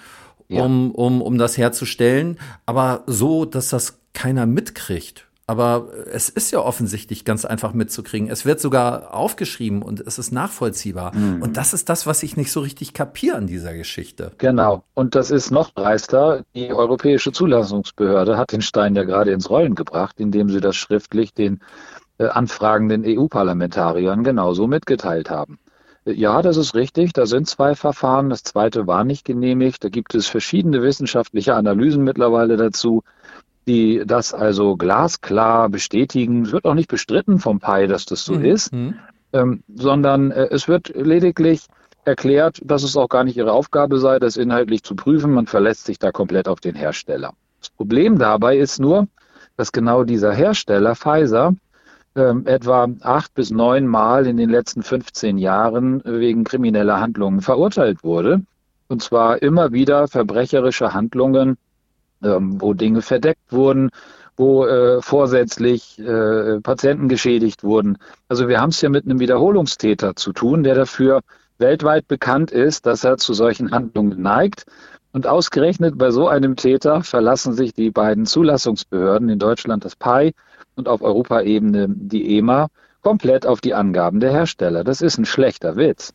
um, 0.48 0.56
ja. 0.56 0.64
um, 0.64 1.20
um 1.20 1.38
das 1.38 1.58
herzustellen, 1.58 2.38
aber 2.64 3.02
so, 3.06 3.44
dass 3.44 3.68
das 3.68 3.98
keiner 4.14 4.46
mitkriegt. 4.46 5.26
Aber 5.52 5.88
es 6.10 6.30
ist 6.30 6.50
ja 6.50 6.60
offensichtlich 6.60 7.26
ganz 7.26 7.44
einfach 7.44 7.74
mitzukriegen. 7.74 8.30
Es 8.30 8.46
wird 8.46 8.58
sogar 8.58 9.12
aufgeschrieben 9.12 9.82
und 9.82 10.00
es 10.00 10.18
ist 10.18 10.32
nachvollziehbar. 10.32 11.14
Mhm. 11.14 11.42
Und 11.42 11.58
das 11.58 11.74
ist 11.74 11.90
das, 11.90 12.06
was 12.06 12.22
ich 12.22 12.38
nicht 12.38 12.50
so 12.50 12.60
richtig 12.60 12.94
kapiere 12.94 13.36
an 13.36 13.46
dieser 13.46 13.74
Geschichte. 13.74 14.32
Genau. 14.38 14.82
Und 14.94 15.14
das 15.14 15.30
ist 15.30 15.50
noch 15.50 15.68
dreister. 15.68 16.46
Die 16.54 16.72
Europäische 16.72 17.32
Zulassungsbehörde 17.32 18.38
hat 18.38 18.52
den 18.52 18.62
Stein 18.62 18.94
ja 18.94 19.04
gerade 19.04 19.30
ins 19.30 19.50
Rollen 19.50 19.74
gebracht, 19.74 20.20
indem 20.20 20.48
sie 20.48 20.60
das 20.60 20.74
schriftlich 20.74 21.34
den 21.34 21.60
äh, 22.16 22.28
anfragenden 22.28 23.04
EU-Parlamentariern 23.04 24.24
genauso 24.24 24.66
mitgeteilt 24.66 25.28
haben. 25.28 25.58
Äh, 26.06 26.12
ja, 26.12 26.40
das 26.40 26.56
ist 26.56 26.74
richtig. 26.74 27.12
Da 27.12 27.26
sind 27.26 27.46
zwei 27.46 27.74
Verfahren. 27.74 28.30
Das 28.30 28.42
zweite 28.42 28.86
war 28.86 29.04
nicht 29.04 29.26
genehmigt. 29.26 29.84
Da 29.84 29.90
gibt 29.90 30.14
es 30.14 30.28
verschiedene 30.28 30.80
wissenschaftliche 30.82 31.54
Analysen 31.56 32.04
mittlerweile 32.04 32.56
dazu 32.56 33.02
die 33.66 34.02
das 34.04 34.34
also 34.34 34.76
glasklar 34.76 35.68
bestätigen. 35.68 36.44
Es 36.44 36.52
wird 36.52 36.64
auch 36.64 36.74
nicht 36.74 36.88
bestritten 36.88 37.38
vom 37.38 37.60
PI, 37.60 37.86
dass 37.86 38.04
das 38.04 38.24
so 38.24 38.34
mhm. 38.34 38.44
ist, 38.44 38.72
mhm. 38.72 38.94
ähm, 39.32 39.62
sondern 39.74 40.30
äh, 40.30 40.48
es 40.50 40.68
wird 40.68 40.92
lediglich 40.94 41.66
erklärt, 42.04 42.60
dass 42.64 42.82
es 42.82 42.96
auch 42.96 43.08
gar 43.08 43.24
nicht 43.24 43.36
ihre 43.36 43.52
Aufgabe 43.52 43.98
sei, 43.98 44.18
das 44.18 44.36
inhaltlich 44.36 44.82
zu 44.82 44.96
prüfen. 44.96 45.32
Man 45.32 45.46
verlässt 45.46 45.84
sich 45.84 45.98
da 45.98 46.10
komplett 46.10 46.48
auf 46.48 46.60
den 46.60 46.74
Hersteller. 46.74 47.34
Das 47.60 47.70
Problem 47.70 48.18
dabei 48.18 48.56
ist 48.56 48.80
nur, 48.80 49.06
dass 49.56 49.70
genau 49.70 50.02
dieser 50.02 50.32
Hersteller 50.32 50.96
Pfizer 50.96 51.54
ähm, 52.16 52.46
etwa 52.46 52.88
acht 53.00 53.34
bis 53.34 53.50
neun 53.50 53.86
Mal 53.86 54.26
in 54.26 54.36
den 54.36 54.50
letzten 54.50 54.82
15 54.82 55.38
Jahren 55.38 56.02
wegen 56.04 56.44
krimineller 56.44 57.00
Handlungen 57.00 57.40
verurteilt 57.40 58.02
wurde. 58.02 58.42
Und 58.88 59.02
zwar 59.02 59.40
immer 59.40 59.72
wieder 59.72 60.08
verbrecherische 60.08 60.92
Handlungen 60.92 61.56
ähm, 62.22 62.60
wo 62.60 62.74
Dinge 62.74 63.02
verdeckt 63.02 63.52
wurden, 63.52 63.90
wo 64.36 64.66
äh, 64.66 65.02
vorsätzlich 65.02 65.98
äh, 65.98 66.60
Patienten 66.60 67.08
geschädigt 67.08 67.64
wurden. 67.64 67.98
Also 68.28 68.48
wir 68.48 68.60
haben 68.60 68.70
es 68.70 68.80
hier 68.80 68.90
mit 68.90 69.04
einem 69.04 69.20
Wiederholungstäter 69.20 70.16
zu 70.16 70.32
tun, 70.32 70.62
der 70.62 70.74
dafür 70.74 71.20
weltweit 71.58 72.08
bekannt 72.08 72.50
ist, 72.50 72.86
dass 72.86 73.04
er 73.04 73.18
zu 73.18 73.34
solchen 73.34 73.70
Handlungen 73.70 74.20
neigt. 74.20 74.64
Und 75.12 75.26
ausgerechnet 75.26 75.98
bei 75.98 76.10
so 76.10 76.26
einem 76.28 76.56
Täter 76.56 77.02
verlassen 77.02 77.52
sich 77.52 77.74
die 77.74 77.90
beiden 77.90 78.24
Zulassungsbehörden 78.24 79.28
in 79.28 79.38
Deutschland 79.38 79.84
das 79.84 79.94
PAI 79.94 80.32
und 80.74 80.88
auf 80.88 81.02
Europaebene 81.02 81.86
die 81.88 82.38
EMA 82.38 82.68
komplett 83.02 83.46
auf 83.46 83.60
die 83.60 83.74
Angaben 83.74 84.20
der 84.20 84.32
Hersteller. 84.32 84.84
Das 84.84 85.02
ist 85.02 85.18
ein 85.18 85.26
schlechter 85.26 85.76
Witz. 85.76 86.14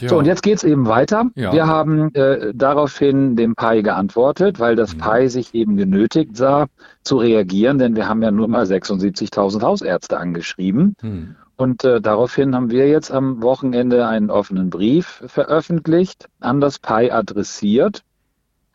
Ja. 0.00 0.08
So, 0.08 0.18
und 0.18 0.26
jetzt 0.26 0.42
geht's 0.42 0.64
eben 0.64 0.86
weiter. 0.86 1.26
Ja. 1.34 1.52
Wir 1.52 1.66
haben 1.66 2.14
äh, 2.14 2.52
daraufhin 2.54 3.36
dem 3.36 3.54
Pi 3.54 3.82
geantwortet, 3.82 4.60
weil 4.60 4.76
das 4.76 4.94
mhm. 4.94 5.00
Pi 5.00 5.28
sich 5.28 5.54
eben 5.54 5.76
genötigt 5.76 6.36
sah, 6.36 6.66
zu 7.02 7.16
reagieren, 7.16 7.78
denn 7.78 7.96
wir 7.96 8.08
haben 8.08 8.22
ja 8.22 8.30
nur 8.30 8.48
mal 8.48 8.64
76.000 8.64 9.62
Hausärzte 9.62 10.18
angeschrieben. 10.18 10.96
Mhm. 11.02 11.36
Und 11.56 11.84
äh, 11.84 12.00
daraufhin 12.00 12.54
haben 12.54 12.70
wir 12.70 12.88
jetzt 12.88 13.10
am 13.10 13.42
Wochenende 13.42 14.06
einen 14.06 14.30
offenen 14.30 14.68
Brief 14.68 15.22
veröffentlicht, 15.26 16.28
an 16.40 16.60
das 16.60 16.78
Pi 16.78 17.10
adressiert 17.10 18.02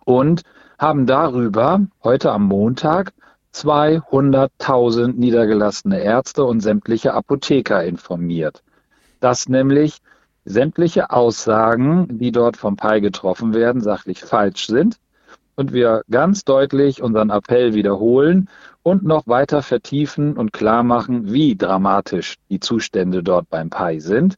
und 0.03 0.41
haben 0.79 1.05
darüber 1.05 1.81
heute 2.03 2.31
am 2.31 2.47
Montag 2.47 3.13
200.000 3.53 5.13
niedergelassene 5.13 5.99
Ärzte 5.99 6.43
und 6.43 6.61
sämtliche 6.61 7.13
Apotheker 7.13 7.83
informiert. 7.83 8.63
Dass 9.19 9.47
nämlich 9.47 10.01
sämtliche 10.51 11.09
Aussagen, 11.09 12.19
die 12.19 12.31
dort 12.31 12.57
vom 12.57 12.75
PAI 12.75 12.99
getroffen 12.99 13.53
werden, 13.53 13.81
sachlich 13.81 14.21
falsch 14.21 14.67
sind 14.67 14.97
und 15.55 15.73
wir 15.73 16.03
ganz 16.09 16.43
deutlich 16.43 17.01
unseren 17.01 17.29
Appell 17.29 17.73
wiederholen 17.73 18.49
und 18.83 19.03
noch 19.03 19.27
weiter 19.27 19.61
vertiefen 19.61 20.37
und 20.37 20.53
klar 20.53 20.83
machen, 20.83 21.31
wie 21.31 21.55
dramatisch 21.55 22.35
die 22.49 22.59
Zustände 22.59 23.23
dort 23.23 23.49
beim 23.49 23.69
PAI 23.69 23.99
sind. 23.99 24.35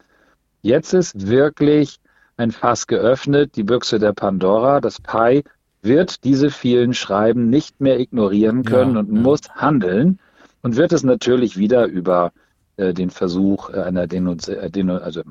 Jetzt 0.62 0.94
ist 0.94 1.28
wirklich 1.28 2.00
ein 2.38 2.52
Fass 2.52 2.88
geöffnet, 2.88 3.56
die 3.56 3.64
Büchse 3.64 4.00
der 4.00 4.14
Pandora. 4.14 4.82
Das 4.82 5.00
PAI 5.00 5.44
wird 5.82 6.24
diese 6.24 6.50
vielen 6.50 6.94
Schreiben 6.94 7.50
nicht 7.50 7.80
mehr 7.82 8.00
ignorieren 8.00 8.64
können 8.64 8.94
ja, 8.94 9.00
und 9.00 9.14
ja. 9.14 9.22
muss 9.22 9.42
handeln 9.56 10.20
und 10.62 10.78
wird 10.78 10.94
es 10.94 11.04
natürlich 11.04 11.58
wieder 11.58 11.86
über 11.86 12.32
den 12.78 13.10
Versuch 13.10 13.70
einer 13.70 14.08
Denunz 14.08 14.48
äh, 14.48 14.70
also 15.02 15.22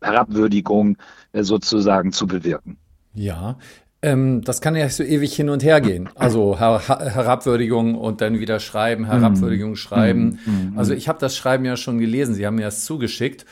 Herabwürdigung 0.00 0.96
äh, 1.32 1.42
sozusagen 1.42 2.12
zu 2.12 2.26
bewirken. 2.26 2.76
Ja, 3.14 3.56
ähm, 4.00 4.42
das 4.42 4.60
kann 4.60 4.76
ja 4.76 4.88
so 4.88 5.02
ewig 5.02 5.34
hin 5.34 5.48
und 5.48 5.64
her 5.64 5.80
gehen. 5.80 6.08
Also 6.14 6.58
Her 6.58 6.80
Herabwürdigung 6.86 7.96
und 7.96 8.20
dann 8.20 8.38
wieder 8.38 8.60
schreiben, 8.60 9.06
Herabwürdigung 9.06 9.70
mhm. 9.70 9.76
schreiben. 9.76 10.38
Mm, 10.46 10.78
Also 10.78 10.94
ich 10.94 11.08
habe 11.08 11.18
das 11.18 11.36
Schreiben 11.36 11.64
ja 11.64 11.76
schon 11.76 11.98
gelesen. 11.98 12.34
Sie 12.34 12.46
haben 12.46 12.54
mir 12.54 12.66
das 12.66 12.84
zugeschickt. 12.84 13.44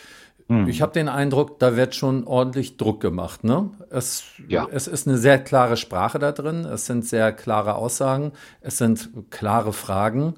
Mm. 0.47 0.69
Ich 0.69 0.83
habe 0.83 0.93
den 0.93 1.09
Eindruck, 1.09 1.59
da 1.59 1.77
wird 1.77 1.97
schon 1.97 2.29
ordentlich 2.29 2.77
Druck 2.77 3.01
gemacht. 3.01 3.43
Ne? 3.43 3.71
Es, 3.91 4.23
ja. 4.47 4.69
es 4.71 4.87
ist 4.87 5.09
eine 5.09 5.19
sehr 5.19 5.41
klare 5.41 5.77
Sprache 5.77 6.21
da 6.21 6.31
drin. 6.31 6.65
Es 6.65 6.87
sind 6.87 7.05
sehr 7.05 7.33
klare 7.33 7.75
Aussagen. 7.75 8.31
Es 8.61 8.79
sind 8.79 9.11
klare 9.31 9.73
Fragen. 9.73 10.35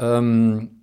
Ähm, 0.00 0.77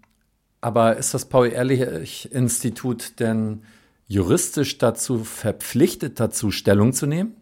aber 0.65 0.97
ist 0.97 1.13
das 1.13 1.25
Paul-Ehrlich-Institut 1.25 3.19
denn 3.19 3.61
juristisch 4.07 4.79
dazu 4.79 5.23
verpflichtet, 5.23 6.19
dazu 6.19 6.49
Stellung 6.49 6.91
zu 6.91 7.05
nehmen? 7.05 7.35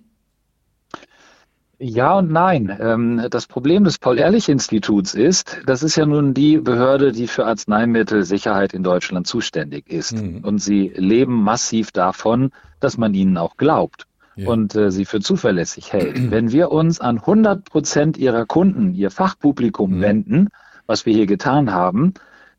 Ja 1.80 2.18
und 2.18 2.34
nein. 2.34 2.78
Ähm, 2.82 3.26
das 3.30 3.48
Problem 3.48 3.86
des 3.86 3.98
Paul-Ehrlich-Instituts 3.98 5.14
ist, 5.14 5.62
das 5.66 5.84
ist 5.84 5.96
ja 5.96 6.06
nun 6.06 6.34
die 6.34 6.58
Behörde, 6.58 7.14
die 7.14 7.28
für 7.28 7.46
Arzneimittelsicherheit 7.46 8.74
in 8.74 8.84
Deutschland 8.84 9.26
zuständig 9.26 9.90
ist. 9.90 10.22
Mhm. 10.22 10.44
Und 10.44 10.60
sie 10.60 10.92
leben 10.94 11.42
massiv 11.44 11.94
davon, 11.94 12.52
dass 12.82 12.98
man 12.98 13.14
ihnen 13.14 13.38
auch 13.38 13.56
glaubt 13.56 14.06
ja. 14.36 14.50
und 14.50 14.76
äh, 14.76 14.92
sie 14.92 15.06
für 15.06 15.22
zuverlässig 15.22 15.94
hält. 15.94 16.20
Wenn 16.30 16.52
wir 16.52 16.74
uns 16.74 17.00
an 17.00 17.20
100 17.20 17.64
Prozent 17.64 18.18
ihrer 18.18 18.46
Kunden, 18.46 18.94
ihr 18.94 19.12
Fachpublikum 19.12 20.00
mhm. 20.00 20.02
wenden, 20.02 20.50
was 20.88 21.06
wir 21.06 21.14
hier 21.14 21.26
getan 21.26 21.72
haben, 21.72 22.16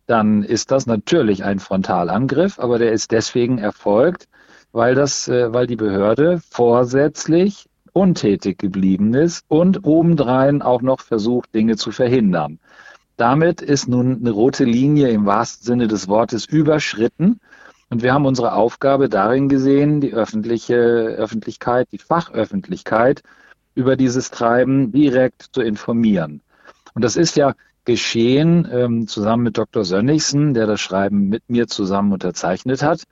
dann 0.07 0.43
ist 0.43 0.71
das 0.71 0.87
natürlich 0.87 1.45
ein 1.45 1.59
Frontalangriff, 1.59 2.59
aber 2.59 2.79
der 2.79 2.93
ist 2.93 3.11
deswegen 3.13 3.59
erfolgt, 3.59 4.29
weil 4.73 4.95
das, 4.95 5.29
äh, 5.29 5.53
weil 5.53 5.67
die 5.67 5.77
Behörde 5.77 6.41
vorsätzlich 6.51 7.67
untätig 7.93 8.59
geblieben 8.59 9.15
ist 9.15 9.45
und 9.49 9.85
obendrein 9.85 10.63
auch 10.63 10.83
noch 10.83 11.01
versucht, 11.01 11.55
Dinge 11.55 11.77
zu 11.77 11.93
verhindern. 11.93 12.59
Damit 13.17 13.63
ist 13.63 13.89
nun 13.89 14.19
eine 14.21 14.33
rote 14.33 14.65
Linie 14.65 15.11
im 15.11 15.27
wahrsten 15.27 15.65
Sinne 15.65 15.87
des 15.87 16.09
Wortes 16.09 16.45
überschritten. 16.47 17.41
Und 17.89 18.03
wir 18.03 18.13
haben 18.13 18.27
unsere 18.27 18.55
Aufgabe 18.55 19.09
darin 19.09 19.49
gesehen, 19.49 20.01
die 20.01 20.13
öffentliche 20.13 20.75
Öffentlichkeit, 20.75 21.87
die 21.93 21.99
Fachöffentlichkeit 21.99 23.23
über 23.77 23.95
dieses 23.95 24.33
Treiben 24.33 24.91
direkt 24.91 25.51
zu 25.53 25.61
informieren. 25.61 26.41
Und 26.95 27.05
das 27.05 27.15
ist 27.15 27.37
ja 27.37 27.55
geschehen 27.85 28.69
ähm, 28.71 29.07
zusammen 29.07 29.45
mit 29.45 29.59
Dr. 29.59 29.85
Sönnigsen, 29.85 30.55
der 30.55 30.67
das 30.67 30.81
Schreiben 30.81 31.29
mit 31.29 31.43
mir 31.49 31.67
zusammen 31.67 32.13
unterzeichnet 32.13 32.83
hat. 32.83 33.05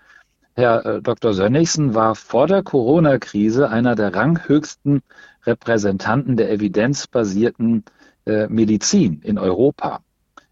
Herr 0.55 0.85
äh, 0.85 1.03
Dr. 1.03 1.33
Sönnigsen 1.35 1.95
war 1.95 2.15
vor 2.15 2.47
der 2.47 2.63
Corona-Krise 2.63 3.71
einer 3.71 3.95
der 3.95 4.15
ranghöchsten 4.15 5.03
Repräsentanten 5.45 6.37
der 6.37 6.51
evidenzbasierten 6.51 7.85
äh, 8.27 8.47
Medizin 8.49 9.21
in 9.23 9.39
Europa. 9.39 10.01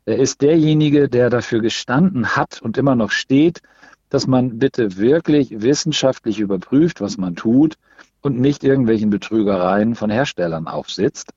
Er 0.06 0.18
ist 0.18 0.40
derjenige, 0.40 1.08
der 1.08 1.30
dafür 1.30 1.60
gestanden 1.60 2.34
hat 2.34 2.60
und 2.62 2.78
immer 2.78 2.94
noch 2.94 3.10
steht, 3.10 3.62
dass 4.08 4.26
man 4.26 4.58
bitte 4.58 4.96
wirklich 4.96 5.62
wissenschaftlich 5.62 6.40
überprüft, 6.40 7.00
was 7.00 7.16
man 7.16 7.36
tut 7.36 7.76
und 8.22 8.38
nicht 8.38 8.64
irgendwelchen 8.64 9.10
Betrügereien 9.10 9.94
von 9.94 10.10
Herstellern 10.10 10.66
aufsitzt. 10.66 11.32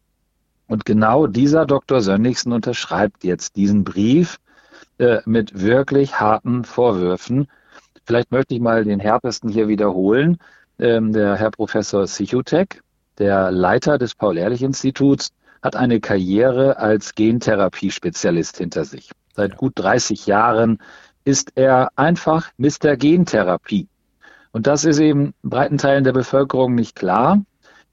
Und 0.68 0.86
genau 0.86 1.28
dieser 1.28 1.66
Dr. 1.66 2.02
Sönnigsen 2.02 2.54
unterschreibt 2.54 3.24
jetzt 3.24 3.56
diesen 3.56 3.84
Brief 3.84 4.38
äh, 4.98 5.20
mit 5.26 5.62
wirklich 5.62 6.20
harten 6.20 6.64
Vorwürfen 6.64 7.48
Vielleicht 8.06 8.32
möchte 8.32 8.54
ich 8.54 8.60
mal 8.60 8.84
den 8.84 9.00
härtesten 9.00 9.50
hier 9.50 9.68
wiederholen. 9.68 10.38
Ähm, 10.80 11.14
der 11.14 11.36
Herr 11.36 11.52
Professor 11.52 12.06
Sichutek, 12.08 12.82
der 13.18 13.52
Leiter 13.52 13.98
des 13.98 14.16
Paul-Ehrlich-Instituts, 14.16 15.30
hat 15.62 15.76
eine 15.76 16.02
Karriere 16.02 16.78
als 16.78 17.16
Gentherapiespezialist 17.16 18.58
hinter 18.58 18.84
sich. 18.84 19.12
Seit 19.36 19.56
gut 19.56 19.74
30 19.76 20.26
Jahren 20.26 20.80
ist 21.24 21.54
er 21.56 21.90
einfach 21.96 22.52
Mr. 22.58 22.98
Gentherapie. 22.98 23.88
Und 24.52 24.68
das 24.68 24.84
ist 24.84 25.00
eben 25.00 25.34
breiten 25.42 25.78
Teilen 25.78 26.04
der 26.04 26.12
Bevölkerung 26.12 26.76
nicht 26.76 26.96
klar. 26.96 27.42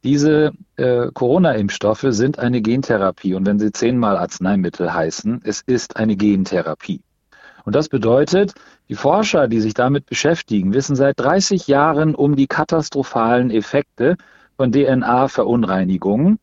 Diese 0.03 0.53
äh, 0.77 1.09
Corona-Impfstoffe 1.13 2.07
sind 2.09 2.39
eine 2.39 2.63
Gentherapie. 2.63 3.35
Und 3.35 3.45
wenn 3.47 3.59
sie 3.59 3.73
zehnmal 3.73 4.17
Arzneimittel 4.17 4.95
heißen, 4.95 5.43
es 5.45 5.61
ist 5.61 5.97
eine 5.97 6.17
Gentherapie. 6.17 7.03
Und 7.65 7.75
das 7.75 7.91
bedeutet, 7.91 8.55
die 8.89 8.95
Forscher, 8.95 9.47
die 9.47 9.61
sich 9.61 9.75
damit 9.75 10.07
beschäftigen, 10.07 10.73
wissen 10.73 10.97
seit 10.97 11.21
30 11.21 11.67
Jahren 11.67 12.15
um 12.15 12.35
die 12.35 12.47
katastrophalen 12.47 13.51
Effekte 13.51 14.17
von 14.57 14.73
DNA-Verunreinigungen. 14.73 16.39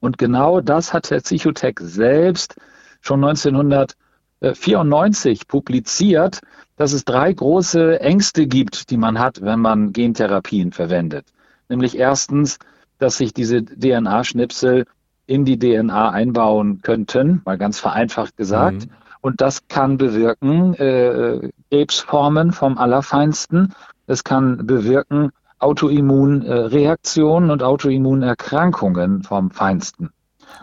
Und 0.00 0.16
genau 0.18 0.60
das 0.60 0.94
hat 0.94 1.10
Herr 1.10 1.22
Zichotek 1.22 1.80
selbst 1.80 2.56
schon 3.02 3.22
1994 3.22 5.48
publiziert, 5.48 6.40
dass 6.76 6.92
es 6.92 7.04
drei 7.04 7.32
große 7.32 8.00
Ängste 8.00 8.46
gibt, 8.46 8.90
die 8.90 8.96
man 8.96 9.18
hat, 9.18 9.42
wenn 9.42 9.60
man 9.60 9.92
Gentherapien 9.92 10.72
verwendet. 10.72 11.26
Nämlich 11.68 11.98
erstens, 11.98 12.58
dass 12.98 13.18
sich 13.18 13.34
diese 13.34 13.64
DNA-Schnipsel 13.64 14.86
in 15.26 15.44
die 15.44 15.58
DNA 15.58 16.10
einbauen 16.10 16.80
könnten, 16.82 17.42
mal 17.44 17.58
ganz 17.58 17.78
vereinfacht 17.78 18.36
gesagt. 18.36 18.86
Mhm. 18.86 18.90
Und 19.20 19.40
das 19.40 19.66
kann 19.68 19.98
bewirken 19.98 20.74
äh, 20.74 21.50
Krebsformen 21.70 22.52
vom 22.52 22.78
Allerfeinsten. 22.78 23.74
Es 24.06 24.22
kann 24.22 24.66
bewirken 24.66 25.30
Autoimmunreaktionen 25.58 27.50
und 27.50 27.62
Autoimmunerkrankungen 27.62 29.22
vom 29.24 29.50
Feinsten. 29.50 30.10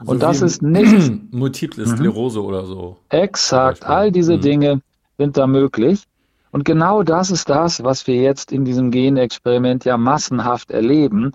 So 0.04 0.12
und 0.12 0.24
das 0.24 0.41
ist 0.41 0.62
nicht. 0.62 1.12
Multiple 1.32 1.86
mhm. 1.86 1.89
Sklerose 1.89 2.39
mhm. 2.39 2.46
oder 2.46 2.65
so. 2.65 2.98
Exakt. 3.10 3.86
All 3.86 4.12
diese 4.12 4.38
mhm. 4.38 4.41
Dinge 4.41 4.82
sind 5.17 5.36
da 5.38 5.48
möglich. 5.48 6.04
Und 6.52 6.65
genau 6.65 7.04
das 7.04 7.32
ist 7.32 7.50
das, 7.50 7.84
was 7.84 8.06
wir 8.06 8.15
jetzt 8.15 8.52
in 8.52 8.63
diesem 8.63 8.91
Genexperiment 8.91 9.86
ja 9.86 9.98
massenhaft 9.98 10.69
erleben, 10.69 11.34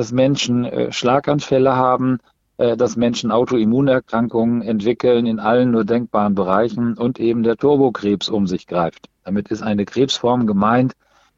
dass 0.00 0.12
Menschen 0.12 0.64
äh, 0.64 0.90
Schlaganfälle 0.90 1.76
haben, 1.76 2.20
äh, 2.56 2.74
dass 2.74 2.96
Menschen 2.96 3.30
Autoimmunerkrankungen 3.30 4.62
entwickeln 4.62 5.26
in 5.26 5.38
allen 5.38 5.72
nur 5.72 5.84
denkbaren 5.84 6.34
Bereichen 6.34 6.94
und 6.94 7.20
eben 7.20 7.42
der 7.42 7.58
Turbokrebs 7.58 8.30
um 8.30 8.46
sich 8.46 8.66
greift. 8.66 9.10
Damit 9.24 9.48
ist 9.48 9.60
eine 9.62 9.84
Krebsform 9.84 10.46
gemeint, 10.46 10.94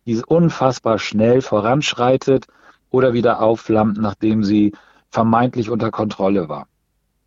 die 0.07 0.23
unfassbar 0.25 1.01
schnell 1.01 1.43
voranschreitet 1.43 2.47
oder 2.89 3.15
wieder 3.15 3.43
aufflammt, 3.43 3.99
nachdem 4.01 4.45
sie 4.45 4.75
vermeintlich 5.11 5.69
unter 5.69 5.91
Kontrolle 5.91 6.49
war. 6.49 6.69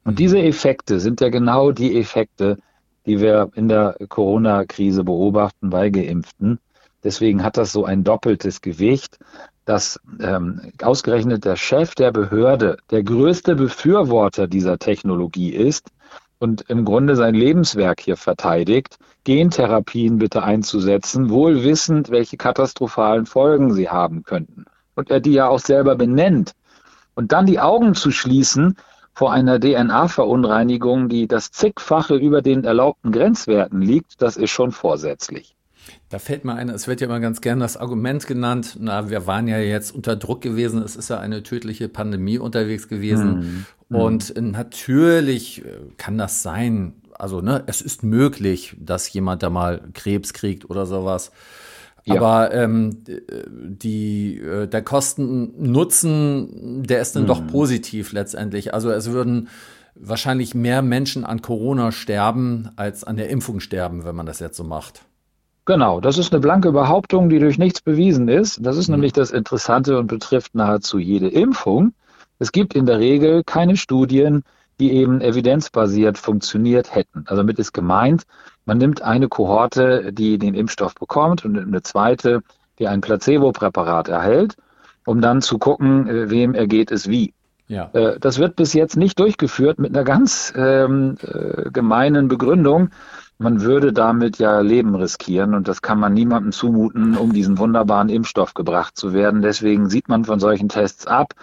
Und 0.05 0.13
mhm. 0.13 0.15
diese 0.15 0.41
Effekte 0.41 1.01
sind 1.01 1.19
ja 1.19 1.27
genau 1.27 1.71
die 1.73 1.99
Effekte, 1.99 2.59
die 3.05 3.19
wir 3.19 3.49
in 3.55 3.67
der 3.67 3.97
Corona-Krise 4.07 5.03
beobachten 5.03 5.69
bei 5.69 5.89
Geimpften. 5.89 6.59
Deswegen 7.03 7.43
hat 7.43 7.57
das 7.57 7.73
so 7.73 7.83
ein 7.83 8.05
doppeltes 8.05 8.61
Gewicht 8.61 9.19
dass 9.65 9.99
ähm, 10.19 10.71
ausgerechnet 10.81 11.43
der 11.43 11.55
Chef 11.55 11.95
der 11.95 12.11
Behörde 12.11 12.77
der 12.91 13.03
größte 13.03 13.55
Befürworter 13.55 14.47
dieser 14.47 14.77
Technologie 14.77 15.49
ist 15.49 15.89
und 16.39 16.69
im 16.69 16.85
Grunde 16.85 17.15
sein 17.15 17.35
Lebenswerk 17.35 17.99
hier 18.01 18.17
verteidigt, 18.17 18.97
Gentherapien 19.23 20.19
bitte 20.19 20.43
einzusetzen, 20.43 21.29
wohl 21.29 21.63
wissend, 21.63 22.11
welche 22.11 22.37
katastrophalen 22.37 23.25
Folgen 23.25 23.73
sie 23.73 23.89
haben 23.89 24.23
könnten. 24.23 24.65
Und 24.95 25.09
er 25.09 25.19
die 25.19 25.33
ja 25.33 25.47
auch 25.47 25.59
selber 25.59 25.95
benennt. 25.95 26.53
Und 27.15 27.31
dann 27.31 27.45
die 27.45 27.59
Augen 27.59 27.95
zu 27.95 28.11
schließen 28.11 28.77
vor 29.13 29.31
einer 29.31 29.59
DNA-Verunreinigung, 29.59 31.09
die 31.09 31.27
das 31.27 31.51
zigfache 31.51 32.15
über 32.15 32.41
den 32.41 32.65
erlaubten 32.65 33.11
Grenzwerten 33.11 33.81
liegt, 33.81 34.21
das 34.21 34.37
ist 34.37 34.51
schon 34.51 34.71
vorsätzlich. 34.71 35.55
Da 36.09 36.19
fällt 36.19 36.45
mir 36.45 36.55
ein, 36.55 36.69
es 36.69 36.87
wird 36.87 37.01
ja 37.01 37.07
immer 37.07 37.19
ganz 37.19 37.41
gern 37.41 37.59
das 37.59 37.77
Argument 37.77 38.25
genannt, 38.25 38.77
na, 38.79 39.09
wir 39.09 39.27
waren 39.27 39.47
ja 39.47 39.59
jetzt 39.59 39.93
unter 39.93 40.15
Druck 40.15 40.41
gewesen, 40.41 40.81
es 40.81 40.95
ist 40.95 41.09
ja 41.09 41.19
eine 41.19 41.43
tödliche 41.43 41.89
Pandemie 41.89 42.37
unterwegs 42.37 42.87
gewesen. 42.87 43.65
Mhm. 43.89 43.95
Und 43.95 44.41
natürlich 44.41 45.63
äh, 45.63 45.69
kann 45.97 46.17
das 46.17 46.43
sein, 46.43 46.93
also 47.13 47.41
ne, 47.41 47.63
es 47.67 47.81
ist 47.81 48.03
möglich, 48.03 48.75
dass 48.79 49.11
jemand 49.13 49.43
da 49.43 49.49
mal 49.49 49.81
Krebs 49.93 50.33
kriegt 50.33 50.69
oder 50.69 50.85
sowas. 50.85 51.31
Ja. 52.05 52.15
Aber 52.15 52.53
ähm, 52.53 53.03
die, 53.07 54.37
äh, 54.37 54.67
der 54.67 54.83
Kosten-Nutzen, 54.83 56.83
der 56.83 57.01
ist 57.01 57.15
dann 57.15 57.23
mhm. 57.23 57.27
doch 57.27 57.47
positiv 57.47 58.11
letztendlich. 58.11 58.75
Also 58.75 58.91
es 58.91 59.11
würden 59.11 59.49
wahrscheinlich 59.95 60.53
mehr 60.53 60.81
Menschen 60.81 61.25
an 61.25 61.41
Corona 61.41 61.91
sterben, 61.91 62.69
als 62.75 63.03
an 63.03 63.17
der 63.17 63.29
Impfung 63.29 63.59
sterben, 63.59 64.05
wenn 64.05 64.15
man 64.15 64.27
das 64.27 64.39
jetzt 64.39 64.57
so 64.57 64.63
macht. 64.63 65.03
Genau, 65.65 65.99
das 65.99 66.19
ist 66.19 66.31
eine 66.31 66.41
blanke 66.41 66.71
Behauptung, 66.71 67.29
die 67.29 67.39
durch 67.39 67.57
nichts 67.57 67.81
bewiesen 67.81 68.27
ist. 68.27 68.63
Das 68.63 68.77
ist 68.77 68.87
mhm. 68.87 68.95
nämlich 68.95 69.13
das 69.13 69.31
Interessante 69.31 69.97
und 69.97 70.07
betrifft 70.07 70.53
nahezu 70.53 70.99
jede 70.99 71.27
Impfung. 71.27 71.93
Es 72.37 72.51
gibt 72.51 72.75
in 72.75 72.85
der 72.85 72.99
Regel 72.99 73.43
keine 73.43 73.75
Studien, 73.75 74.43
die 74.79 74.91
eben 74.91 75.21
evidenzbasiert 75.21 76.17
funktioniert 76.17 76.93
hätten. 76.93 77.23
Also 77.27 77.37
damit 77.37 77.59
ist 77.59 77.73
gemeint, 77.73 78.23
man 78.65 78.77
nimmt 78.77 79.01
eine 79.01 79.27
Kohorte, 79.27 80.11
die 80.11 80.37
den 80.37 80.53
Impfstoff 80.53 80.95
bekommt 80.95 81.45
und 81.45 81.57
eine 81.57 81.81
zweite, 81.81 82.41
die 82.77 82.87
ein 82.87 83.01
Placebo-Präparat 83.01 84.09
erhält, 84.09 84.57
um 85.05 85.21
dann 85.21 85.41
zu 85.41 85.57
gucken, 85.57 86.07
äh, 86.07 86.29
wem 86.29 86.53
ergeht 86.53 86.91
es 86.91 87.09
wie. 87.09 87.33
Ja. 87.67 87.89
Äh, 87.93 88.19
das 88.19 88.37
wird 88.37 88.55
bis 88.55 88.73
jetzt 88.73 88.97
nicht 88.97 89.19
durchgeführt 89.19 89.79
mit 89.79 89.95
einer 89.95 90.03
ganz 90.03 90.53
ähm, 90.55 91.17
äh, 91.21 91.71
gemeinen 91.71 92.27
Begründung 92.27 92.89
man 93.37 93.61
würde 93.61 93.91
damit 93.91 94.37
ja 94.37 94.59
Leben 94.61 94.95
riskieren 94.95 95.53
und 95.55 95.67
das 95.67 95.81
kann 95.81 95.99
man 95.99 96.13
niemandem 96.13 96.51
zumuten, 96.51 97.17
um 97.17 97.33
diesen 97.33 97.57
wunderbaren 97.57 98.09
Impfstoff 98.09 98.53
gebracht 98.53 98.95
zu 98.95 99.13
werden. 99.13 99.41
Deswegen 99.41 99.89
sieht 99.89 100.07
man 100.07 100.23
von 100.23 100.39
solchen 100.39 100.69
Tests 100.69 101.05
ab, 101.05 101.33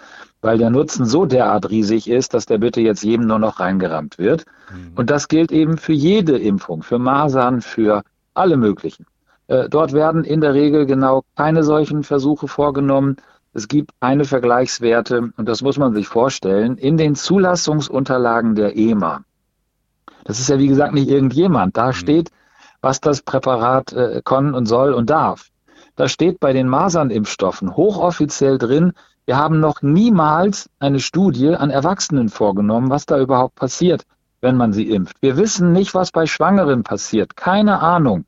weil 0.41 0.57
der 0.57 0.69
Nutzen 0.69 1.05
so 1.05 1.25
derart 1.25 1.69
riesig 1.69 2.09
ist, 2.09 2.33
dass 2.33 2.45
der 2.45 2.57
bitte 2.57 2.81
jetzt 2.81 3.03
jedem 3.03 3.27
nur 3.27 3.39
noch 3.39 3.59
reingerammt 3.59 4.17
wird. 4.17 4.45
Mhm. 4.71 4.93
Und 4.95 5.09
das 5.09 5.27
gilt 5.27 5.51
eben 5.51 5.77
für 5.77 5.93
jede 5.93 6.37
Impfung, 6.37 6.81
für 6.81 6.99
Masern, 6.99 7.61
für 7.61 8.03
alle 8.33 8.57
möglichen. 8.57 9.05
Äh, 9.47 9.69
dort 9.69 9.93
werden 9.93 10.23
in 10.23 10.41
der 10.41 10.53
Regel 10.53 10.85
genau 10.85 11.23
keine 11.35 11.63
solchen 11.63 12.03
Versuche 12.03 12.47
vorgenommen. 12.47 13.17
Es 13.53 13.67
gibt 13.67 13.91
keine 14.01 14.25
Vergleichswerte 14.25 15.31
und 15.37 15.47
das 15.47 15.61
muss 15.61 15.77
man 15.77 15.93
sich 15.93 16.07
vorstellen. 16.07 16.77
In 16.77 16.97
den 16.97 17.13
Zulassungsunterlagen 17.13 18.55
der 18.55 18.75
EMA, 18.75 19.23
das 20.23 20.39
ist 20.39 20.49
ja 20.49 20.59
wie 20.59 20.67
gesagt 20.67 20.93
nicht 20.93 21.09
irgendjemand, 21.09 21.77
da 21.77 21.87
mhm. 21.87 21.93
steht, 21.93 22.31
was 22.81 22.99
das 22.99 23.21
Präparat 23.21 23.93
äh, 23.93 24.21
kann 24.23 24.53
und 24.53 24.65
soll 24.65 24.93
und 24.93 25.09
darf. 25.09 25.49
Da 25.95 26.07
steht 26.07 26.39
bei 26.39 26.53
den 26.53 26.67
Masernimpfstoffen 26.67 27.75
hochoffiziell 27.75 28.57
drin, 28.57 28.93
wir 29.25 29.37
haben 29.37 29.61
noch 29.61 29.81
niemals 29.81 30.69
eine 30.79 30.99
Studie 30.99 31.55
an 31.55 31.69
Erwachsenen 31.69 32.27
vorgenommen, 32.27 32.89
was 32.89 33.05
da 33.05 33.19
überhaupt 33.19 33.55
passiert, 33.55 34.03
wenn 34.41 34.57
man 34.57 34.73
sie 34.73 34.89
impft. 34.89 35.15
Wir 35.21 35.37
wissen 35.37 35.71
nicht, 35.71 35.95
was 35.95 36.11
bei 36.11 36.25
Schwangeren 36.25 36.83
passiert. 36.83 37.37
Keine 37.37 37.79
Ahnung. 37.79 38.25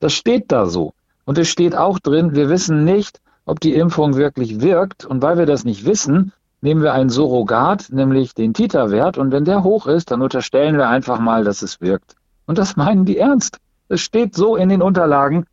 Das 0.00 0.14
steht 0.14 0.50
da 0.50 0.64
so. 0.64 0.94
Und 1.26 1.36
es 1.36 1.48
steht 1.48 1.76
auch 1.76 1.98
drin, 1.98 2.34
wir 2.34 2.48
wissen 2.48 2.84
nicht, 2.84 3.20
ob 3.44 3.60
die 3.60 3.74
Impfung 3.74 4.16
wirklich 4.16 4.62
wirkt. 4.62 5.04
Und 5.04 5.20
weil 5.20 5.36
wir 5.36 5.46
das 5.46 5.64
nicht 5.64 5.84
wissen, 5.84 6.32
nehmen 6.64 6.82
wir 6.82 6.94
ein 6.94 7.10
Surrogat, 7.10 7.90
nämlich 7.90 8.34
den 8.34 8.54
Titerwert. 8.54 9.18
Und 9.18 9.32
wenn 9.32 9.44
der 9.44 9.62
hoch 9.62 9.86
ist, 9.86 10.10
dann 10.10 10.22
unterstellen 10.22 10.78
wir 10.78 10.88
einfach 10.88 11.20
mal, 11.20 11.44
dass 11.44 11.60
es 11.60 11.82
wirkt. 11.82 12.16
Und 12.46 12.56
das 12.56 12.76
meinen 12.76 13.04
die 13.04 13.18
ernst. 13.18 13.58
Es 13.88 14.00
steht 14.00 14.34
so 14.34 14.56
in 14.56 14.70
den 14.70 14.80
Unterlagen. 14.80 15.44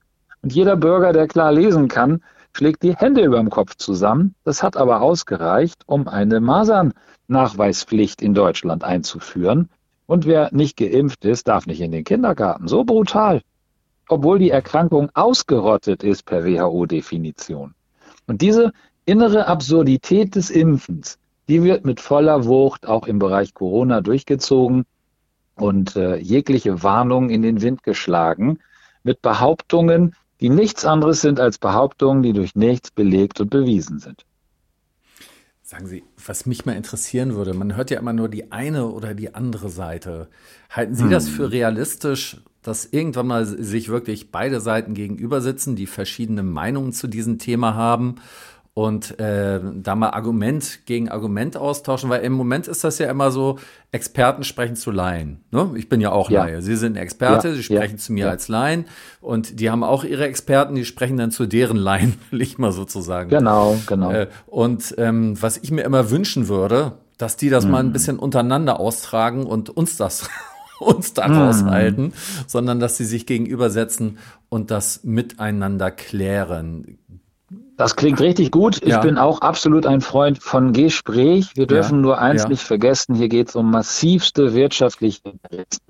Und 0.41 0.53
jeder 0.53 0.77
Bürger, 0.77 1.11
der 1.11 1.27
klar 1.27 1.51
lesen 1.51 1.89
kann, 1.89 2.23
schlägt 2.53 2.81
die 2.81 2.95
Hände 2.95 3.23
über 3.23 3.37
dem 3.37 3.49
Kopf 3.49 3.75
zusammen. 3.75 4.35
Das 4.45 4.63
hat 4.63 4.77
aber 4.77 5.01
ausgereicht, 5.01 5.83
um 5.85 6.07
eine 6.07 6.39
Masernnachweispflicht 6.39 8.21
in 8.21 8.33
Deutschland 8.33 8.85
einzuführen. 8.85 9.67
Und 10.07 10.25
wer 10.25 10.49
nicht 10.53 10.77
geimpft 10.77 11.25
ist, 11.25 11.49
darf 11.49 11.67
nicht 11.67 11.81
in 11.81 11.91
den 11.91 12.05
Kindergarten. 12.05 12.69
So 12.69 12.85
brutal. 12.85 13.41
Obwohl 14.07 14.39
die 14.39 14.49
Erkrankung 14.49 15.09
ausgerottet 15.13 16.03
ist 16.03 16.25
per 16.25 16.45
WHO-Definition. 16.45 17.73
Und 18.27 18.41
diese 18.41 18.71
innere 19.11 19.47
Absurdität 19.47 20.35
des 20.35 20.49
Impfens, 20.49 21.19
die 21.49 21.63
wird 21.63 21.83
mit 21.83 21.99
voller 21.99 22.45
Wucht 22.45 22.87
auch 22.87 23.07
im 23.07 23.19
Bereich 23.19 23.53
Corona 23.53 23.99
durchgezogen 23.99 24.85
und 25.55 25.97
äh, 25.97 26.15
jegliche 26.15 26.81
Warnung 26.81 27.29
in 27.29 27.41
den 27.41 27.61
Wind 27.61 27.83
geschlagen 27.83 28.59
mit 29.03 29.21
Behauptungen, 29.21 30.15
die 30.39 30.47
nichts 30.47 30.85
anderes 30.85 31.19
sind 31.19 31.41
als 31.41 31.57
Behauptungen, 31.57 32.23
die 32.23 32.31
durch 32.31 32.55
nichts 32.55 32.89
belegt 32.89 33.41
und 33.41 33.49
bewiesen 33.49 33.99
sind. 33.99 34.23
Sagen 35.61 35.87
Sie, 35.87 36.03
was 36.25 36.45
mich 36.45 36.65
mal 36.65 36.77
interessieren 36.77 37.35
würde, 37.35 37.53
man 37.53 37.75
hört 37.75 37.91
ja 37.91 37.99
immer 37.99 38.13
nur 38.13 38.29
die 38.29 38.53
eine 38.53 38.87
oder 38.87 39.13
die 39.13 39.35
andere 39.35 39.67
Seite. 39.69 40.29
Halten 40.69 40.95
Sie 40.95 41.03
hm. 41.03 41.11
das 41.11 41.27
für 41.27 41.51
realistisch, 41.51 42.37
dass 42.61 42.85
irgendwann 42.85 43.27
mal 43.27 43.45
sich 43.45 43.89
wirklich 43.89 44.31
beide 44.31 44.61
Seiten 44.61 44.93
gegenüber 44.93 45.41
sitzen, 45.41 45.75
die 45.75 45.87
verschiedene 45.87 46.43
Meinungen 46.43 46.93
zu 46.93 47.07
diesem 47.07 47.39
Thema 47.39 47.75
haben 47.75 48.15
und 48.73 49.19
äh, 49.19 49.59
da 49.61 49.95
mal 49.95 50.11
Argument 50.11 50.85
gegen 50.85 51.09
Argument 51.09 51.57
austauschen, 51.57 52.09
weil 52.09 52.21
im 52.21 52.31
Moment 52.31 52.67
ist 52.67 52.85
das 52.85 52.99
ja 52.99 53.09
immer 53.09 53.29
so, 53.29 53.59
Experten 53.91 54.45
sprechen 54.45 54.77
zu 54.77 54.91
Laien. 54.91 55.43
Ne? 55.51 55.71
Ich 55.75 55.89
bin 55.89 55.99
ja 55.99 56.13
auch 56.13 56.29
ja. 56.29 56.45
Laie. 56.45 56.61
Sie 56.61 56.77
sind 56.77 56.95
Experte, 56.95 57.49
ja. 57.49 57.53
Sie 57.53 57.63
sprechen 57.63 57.95
ja. 57.95 58.01
zu 58.01 58.13
mir 58.13 58.29
als 58.29 58.47
Laien 58.47 58.85
und 59.19 59.59
die 59.59 59.69
haben 59.69 59.83
auch 59.83 60.05
ihre 60.05 60.25
Experten, 60.25 60.75
die 60.75 60.85
sprechen 60.85 61.17
dann 61.17 61.31
zu 61.31 61.47
deren 61.47 61.75
Laien, 61.75 62.13
will 62.31 62.41
ich 62.41 62.57
mal 62.57 62.71
sozusagen. 62.71 63.29
Genau, 63.29 63.77
genau. 63.87 64.11
Äh, 64.11 64.27
und 64.47 64.95
ähm, 64.97 65.41
was 65.41 65.57
ich 65.57 65.71
mir 65.71 65.83
immer 65.83 66.09
wünschen 66.09 66.47
würde, 66.47 66.93
dass 67.17 67.35
die 67.35 67.49
das 67.49 67.65
mhm. 67.65 67.71
mal 67.71 67.79
ein 67.79 67.91
bisschen 67.91 68.19
untereinander 68.19 68.79
austragen 68.79 69.45
und 69.45 69.69
uns 69.69 69.97
das 69.97 70.29
uns 70.79 71.13
da 71.13 71.25
raushalten, 71.25 72.05
mhm. 72.05 72.13
sondern 72.47 72.79
dass 72.79 72.95
sie 72.95 73.05
sich 73.05 73.25
gegenübersetzen 73.25 74.17
und 74.47 74.71
das 74.71 75.03
miteinander 75.03 75.91
klären. 75.91 76.97
Das 77.77 77.95
klingt 77.95 78.19
richtig 78.19 78.51
gut. 78.51 78.77
Ich 78.81 78.89
ja. 78.89 78.99
bin 78.99 79.17
auch 79.17 79.41
absolut 79.41 79.85
ein 79.85 80.01
Freund 80.01 80.41
von 80.41 80.73
Gespräch. 80.73 81.55
Wir 81.55 81.67
dürfen 81.67 81.97
ja. 81.97 82.01
nur 82.01 82.17
eins 82.19 82.43
ja. 82.43 82.49
nicht 82.49 82.63
vergessen, 82.63 83.15
hier 83.15 83.29
geht 83.29 83.49
es 83.49 83.55
um 83.55 83.71
massivste 83.71 84.53
wirtschaftliche 84.53 85.21
Interessen. 85.23 85.81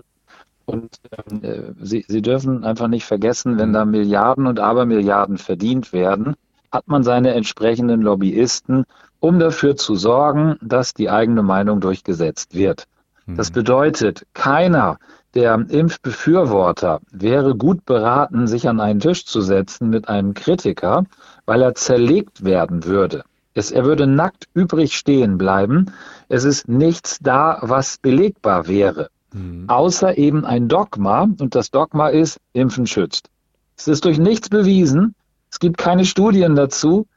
Und 0.65 0.99
äh, 1.43 1.73
Sie, 1.81 2.05
Sie 2.07 2.21
dürfen 2.21 2.63
einfach 2.63 2.87
nicht 2.87 3.05
vergessen, 3.05 3.57
wenn 3.57 3.73
da 3.73 3.83
Milliarden 3.83 4.47
und 4.47 4.59
Abermilliarden 4.59 5.37
verdient 5.37 5.91
werden, 5.91 6.35
hat 6.71 6.87
man 6.87 7.03
seine 7.03 7.33
entsprechenden 7.33 8.01
Lobbyisten, 8.01 8.85
um 9.19 9.39
dafür 9.39 9.75
zu 9.75 9.95
sorgen, 9.95 10.57
dass 10.61 10.93
die 10.93 11.09
eigene 11.09 11.43
Meinung 11.43 11.81
durchgesetzt 11.81 12.55
wird. 12.55 12.85
Das 13.27 13.49
mhm. 13.49 13.55
bedeutet, 13.55 14.25
keiner 14.33 14.97
der 15.33 15.65
Impfbefürworter 15.69 16.99
wäre 17.11 17.55
gut 17.55 17.85
beraten, 17.85 18.47
sich 18.47 18.67
an 18.67 18.79
einen 18.79 18.99
Tisch 18.99 19.25
zu 19.25 19.41
setzen 19.41 19.89
mit 19.89 20.09
einem 20.09 20.33
Kritiker, 20.33 21.05
weil 21.45 21.61
er 21.61 21.75
zerlegt 21.75 22.43
werden 22.43 22.85
würde. 22.85 23.23
Es, 23.53 23.71
er 23.71 23.85
würde 23.85 24.07
nackt 24.07 24.47
übrig 24.53 24.95
stehen 24.95 25.37
bleiben. 25.37 25.91
Es 26.29 26.45
ist 26.45 26.69
nichts 26.69 27.19
da, 27.21 27.59
was 27.61 27.97
belegbar 27.97 28.67
wäre. 28.67 29.09
Mhm. 29.33 29.65
Außer 29.67 30.17
eben 30.17 30.45
ein 30.45 30.67
Dogma. 30.67 31.23
Und 31.23 31.55
das 31.55 31.71
Dogma 31.71 32.07
ist, 32.07 32.39
Impfen 32.53 32.87
schützt. 32.87 33.29
Es 33.77 33.87
ist 33.87 34.05
durch 34.05 34.19
nichts 34.19 34.49
bewiesen. 34.49 35.15
Es 35.51 35.59
gibt 35.59 35.77
keine 35.77 36.05
Studien 36.05 36.55
dazu. 36.55 37.07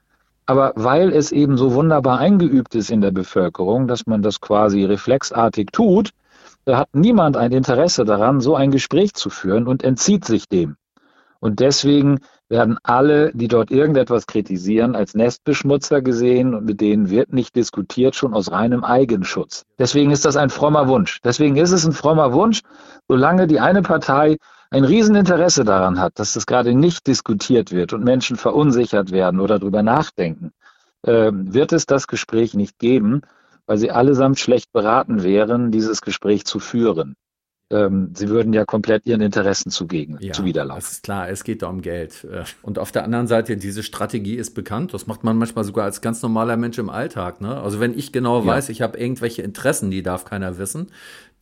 Aber 0.46 0.72
weil 0.76 1.10
es 1.12 1.32
eben 1.32 1.56
so 1.56 1.72
wunderbar 1.72 2.18
eingeübt 2.18 2.74
ist 2.74 2.90
in 2.90 3.00
der 3.00 3.12
Bevölkerung, 3.12 3.87
dass 3.87 4.06
man 4.06 4.20
das 4.20 4.40
quasi 4.40 4.84
reflexartig 4.84 5.68
tut, 5.72 6.10
da 6.66 6.78
hat 6.78 6.88
niemand 6.94 7.37
ein 7.37 7.52
Interesse 7.52 8.04
daran, 8.04 8.40
so 8.40 8.54
ein 8.54 8.70
Gespräch 8.70 9.14
zu 9.14 9.30
führen 9.30 9.66
und 9.66 9.84
entzieht 9.84 10.24
sich 10.24 10.48
dem. 10.48 10.76
Und 11.44 11.61
deswegen 11.61 12.20
werden 12.48 12.78
alle, 12.85 13.30
die 13.35 13.48
dort 13.48 13.70
irgendetwas 13.70 14.26
kritisieren, 14.26 14.96
als 14.96 15.12
Nestbeschmutzer 15.12 16.00
gesehen 16.00 16.54
und 16.54 16.64
mit 16.64 16.80
denen 16.80 17.11
wird 17.11 17.35
nicht 17.35 17.54
diskutiert, 17.54 18.16
schon 18.16 18.33
aus 18.33 18.50
reinem 18.50 18.83
Eigenschutz. 18.83 19.66
Deswegen 19.78 20.11
ist 20.11 20.24
das 20.24 20.38
ein 20.38 20.48
frommer 20.48 20.88
Wunsch. 20.88 21.20
Deswegen 21.22 21.57
ist 21.57 21.72
es 21.72 21.85
ein 21.85 21.92
frommer 21.92 22.33
Wunsch, 22.33 22.62
solange 23.09 23.46
die 23.46 23.61
eine 23.61 23.83
Partei 23.83 24.38
ein 24.70 24.85
Rieseninteresse 24.85 25.64
daran 25.64 26.00
hat, 26.00 26.18
dass 26.18 26.33
das 26.33 26.46
gerade 26.46 26.72
nicht 26.72 27.07
diskutiert 27.07 27.72
wird 27.72 27.92
und 27.92 28.04
Menschen 28.04 28.38
verunsichert 28.38 29.11
werden 29.11 29.38
oder 29.38 29.59
darüber 29.59 29.83
nachdenken, 29.83 30.50
äh, 31.02 31.30
wird 31.30 31.74
es 31.74 31.85
das 31.85 32.07
Gespräch 32.07 32.54
nicht 32.54 32.78
geben, 32.78 33.20
weil 33.66 33.76
sie 33.76 33.90
allesamt 33.90 34.38
schlecht 34.38 34.72
beraten 34.72 35.22
wären, 35.22 35.70
dieses 35.72 36.00
Gespräch 36.00 36.46
zu 36.46 36.59
führen 36.59 37.16
ähm, 37.74 38.10
sie 38.14 38.28
würden 38.28 38.52
ja 38.52 38.64
komplett 38.64 39.06
ihren 39.06 39.20
Interessen 39.20 39.70
zugegen, 39.70 40.16
ja, 40.20 40.32
zuwiderlaufen. 40.32 40.80
Das 40.80 40.92
ist 40.92 41.02
klar, 41.02 41.28
es 41.28 41.44
geht 41.44 41.62
da 41.62 41.68
um 41.68 41.82
Geld. 41.82 42.24
Äh, 42.24 42.44
und 42.62 42.78
auf 42.78 42.92
der 42.92 43.04
anderen 43.04 43.26
Seite, 43.26 43.56
diese 43.56 43.82
Strategie 43.82 44.37
ist 44.37 44.52
bekannt. 44.52 44.94
Das 44.94 45.06
macht 45.06 45.24
man 45.24 45.37
manchmal 45.37 45.64
sogar 45.64 45.84
als 45.84 46.00
ganz 46.00 46.22
normaler 46.22 46.56
Mensch 46.56 46.78
im 46.78 46.90
Alltag. 46.90 47.40
Ne? 47.40 47.60
Also 47.60 47.80
wenn 47.80 47.98
ich 47.98 48.12
genau 48.12 48.40
ja. 48.40 48.46
weiß, 48.46 48.68
ich 48.68 48.82
habe 48.82 48.98
irgendwelche 48.98 49.42
Interessen, 49.42 49.90
die 49.90 50.02
darf 50.02 50.24
keiner 50.24 50.58
wissen, 50.58 50.88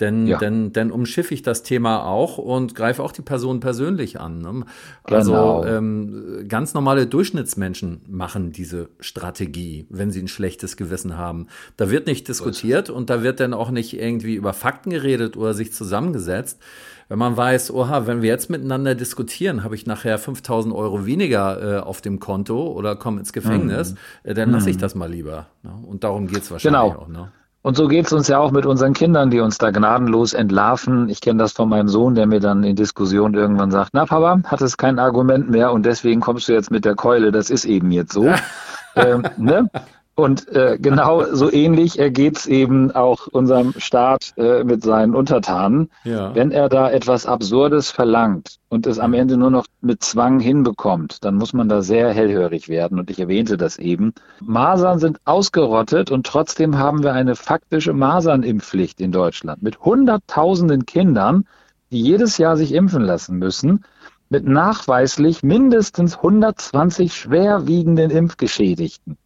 denn, 0.02 0.26
ja. 0.26 0.38
denn, 0.38 0.72
denn 0.72 0.90
umschiffe 0.90 1.32
ich 1.32 1.42
das 1.42 1.62
Thema 1.62 2.04
auch 2.04 2.36
und 2.36 2.74
greife 2.74 3.02
auch 3.02 3.12
die 3.12 3.22
Person 3.22 3.60
persönlich 3.60 4.18
an. 4.18 4.40
Ne? 4.40 4.64
Also 5.04 5.32
genau. 5.32 5.64
ähm, 5.64 6.44
ganz 6.48 6.74
normale 6.74 7.06
Durchschnittsmenschen 7.06 8.02
machen 8.08 8.50
diese 8.50 8.88
Strategie, 8.98 9.86
wenn 9.90 10.10
sie 10.10 10.20
ein 10.20 10.28
schlechtes 10.28 10.76
Gewissen 10.76 11.16
haben. 11.16 11.46
Da 11.76 11.90
wird 11.90 12.06
nicht 12.06 12.26
diskutiert 12.26 12.90
und 12.90 13.10
da 13.10 13.22
wird 13.22 13.38
dann 13.38 13.54
auch 13.54 13.70
nicht 13.70 13.98
irgendwie 13.98 14.34
über 14.34 14.52
Fakten 14.52 14.90
geredet 14.90 15.36
oder 15.36 15.54
sich 15.54 15.72
zusammengesetzt. 15.72 16.60
Wenn 17.08 17.18
man 17.18 17.36
weiß, 17.36 17.72
oha, 17.72 18.06
wenn 18.06 18.22
wir 18.22 18.28
jetzt 18.28 18.50
miteinander 18.50 18.94
diskutieren, 18.94 19.62
habe 19.62 19.76
ich 19.76 19.86
nachher 19.86 20.18
5000 20.18 20.74
Euro 20.74 21.06
weniger 21.06 21.78
äh, 21.78 21.80
auf 21.80 22.00
dem 22.00 22.18
Konto 22.18 22.72
oder 22.72 22.96
komme 22.96 23.20
ins 23.20 23.32
Gefängnis, 23.32 23.92
mhm. 23.92 24.30
äh, 24.30 24.34
dann 24.34 24.50
lasse 24.50 24.70
ich 24.70 24.76
mhm. 24.76 24.80
das 24.80 24.94
mal 24.94 25.10
lieber. 25.10 25.46
Ne? 25.62 25.72
Und 25.86 26.02
darum 26.04 26.26
geht 26.26 26.42
es 26.42 26.50
wahrscheinlich 26.50 26.80
genau. 26.80 27.02
auch. 27.02 27.08
Ne? 27.08 27.30
Und 27.62 27.76
so 27.76 27.86
geht 27.86 28.06
es 28.06 28.12
uns 28.12 28.26
ja 28.26 28.38
auch 28.38 28.50
mit 28.50 28.66
unseren 28.66 28.92
Kindern, 28.92 29.30
die 29.30 29.38
uns 29.38 29.56
da 29.56 29.70
gnadenlos 29.70 30.32
entlarven. 30.32 31.08
Ich 31.08 31.20
kenne 31.20 31.38
das 31.38 31.52
von 31.52 31.68
meinem 31.68 31.88
Sohn, 31.88 32.16
der 32.16 32.26
mir 32.26 32.40
dann 32.40 32.64
in 32.64 32.74
Diskussion 32.74 33.34
irgendwann 33.34 33.70
sagt, 33.70 33.90
na 33.92 34.04
Papa, 34.04 34.40
hat 34.44 34.60
es 34.60 34.76
kein 34.76 34.98
Argument 34.98 35.48
mehr 35.48 35.72
und 35.72 35.86
deswegen 35.86 36.20
kommst 36.20 36.48
du 36.48 36.52
jetzt 36.52 36.72
mit 36.72 36.84
der 36.84 36.96
Keule, 36.96 37.30
das 37.30 37.50
ist 37.50 37.64
eben 37.64 37.92
jetzt 37.92 38.12
so. 38.12 38.26
ähm, 38.96 39.22
ne? 39.36 39.70
Und 40.14 40.48
äh, 40.48 40.78
genau 40.78 41.24
so 41.32 41.50
ähnlich 41.50 41.98
ergeht 41.98 42.38
es 42.38 42.46
eben 42.46 42.90
auch 42.90 43.26
unserem 43.28 43.72
Staat 43.78 44.34
äh, 44.36 44.62
mit 44.62 44.82
seinen 44.82 45.14
Untertanen. 45.14 45.90
Ja. 46.04 46.34
Wenn 46.34 46.50
er 46.50 46.68
da 46.68 46.90
etwas 46.90 47.26
Absurdes 47.26 47.90
verlangt 47.90 48.56
und 48.68 48.86
es 48.86 48.98
am 48.98 49.14
Ende 49.14 49.36
nur 49.36 49.50
noch 49.50 49.66
mit 49.80 50.02
Zwang 50.02 50.38
hinbekommt, 50.38 51.24
dann 51.24 51.36
muss 51.36 51.54
man 51.54 51.68
da 51.68 51.82
sehr 51.82 52.10
hellhörig 52.10 52.68
werden. 52.68 52.98
Und 52.98 53.10
ich 53.10 53.18
erwähnte 53.18 53.56
das 53.56 53.78
eben. 53.78 54.12
Masern 54.40 54.98
sind 54.98 55.18
ausgerottet 55.24 56.10
und 56.10 56.26
trotzdem 56.26 56.78
haben 56.78 57.02
wir 57.02 57.14
eine 57.14 57.34
faktische 57.34 57.94
Masernimpfpflicht 57.94 59.00
in 59.00 59.12
Deutschland 59.12 59.62
mit 59.62 59.80
Hunderttausenden 59.80 60.84
Kindern, 60.84 61.46
die 61.90 62.02
jedes 62.02 62.38
Jahr 62.38 62.56
sich 62.56 62.72
impfen 62.74 63.02
lassen 63.02 63.38
müssen 63.38 63.84
mit 64.28 64.46
nachweislich 64.46 65.42
mindestens 65.42 66.16
120 66.16 67.14
schwerwiegenden 67.14 68.10
Impfgeschädigten. 68.10 69.18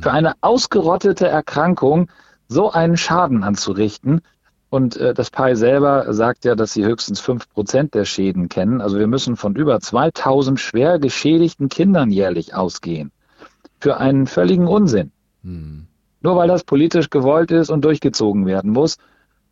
Für 0.00 0.12
eine 0.12 0.34
ausgerottete 0.40 1.28
Erkrankung 1.28 2.10
so 2.48 2.70
einen 2.70 2.96
Schaden 2.96 3.42
anzurichten, 3.42 4.20
Und 4.68 4.96
äh, 4.96 5.14
das 5.14 5.30
PAI 5.30 5.54
selber 5.54 6.12
sagt 6.12 6.44
ja, 6.44 6.54
dass 6.54 6.72
sie 6.72 6.84
höchstens 6.84 7.20
fünf 7.20 7.48
Prozent 7.48 7.94
der 7.94 8.04
Schäden 8.04 8.48
kennen. 8.48 8.80
Also 8.80 8.98
wir 8.98 9.06
müssen 9.06 9.36
von 9.36 9.54
über 9.54 9.80
2000 9.80 10.58
schwer 10.58 10.98
geschädigten 10.98 11.68
Kindern 11.68 12.10
jährlich 12.10 12.54
ausgehen. 12.54 13.12
Für 13.80 13.98
einen 13.98 14.26
völligen 14.26 14.66
Unsinn. 14.66 15.12
Hm. 15.44 15.86
Nur 16.20 16.36
weil 16.36 16.48
das 16.48 16.64
politisch 16.64 17.10
gewollt 17.10 17.52
ist 17.52 17.70
und 17.70 17.84
durchgezogen 17.84 18.46
werden 18.46 18.72
muss. 18.72 18.96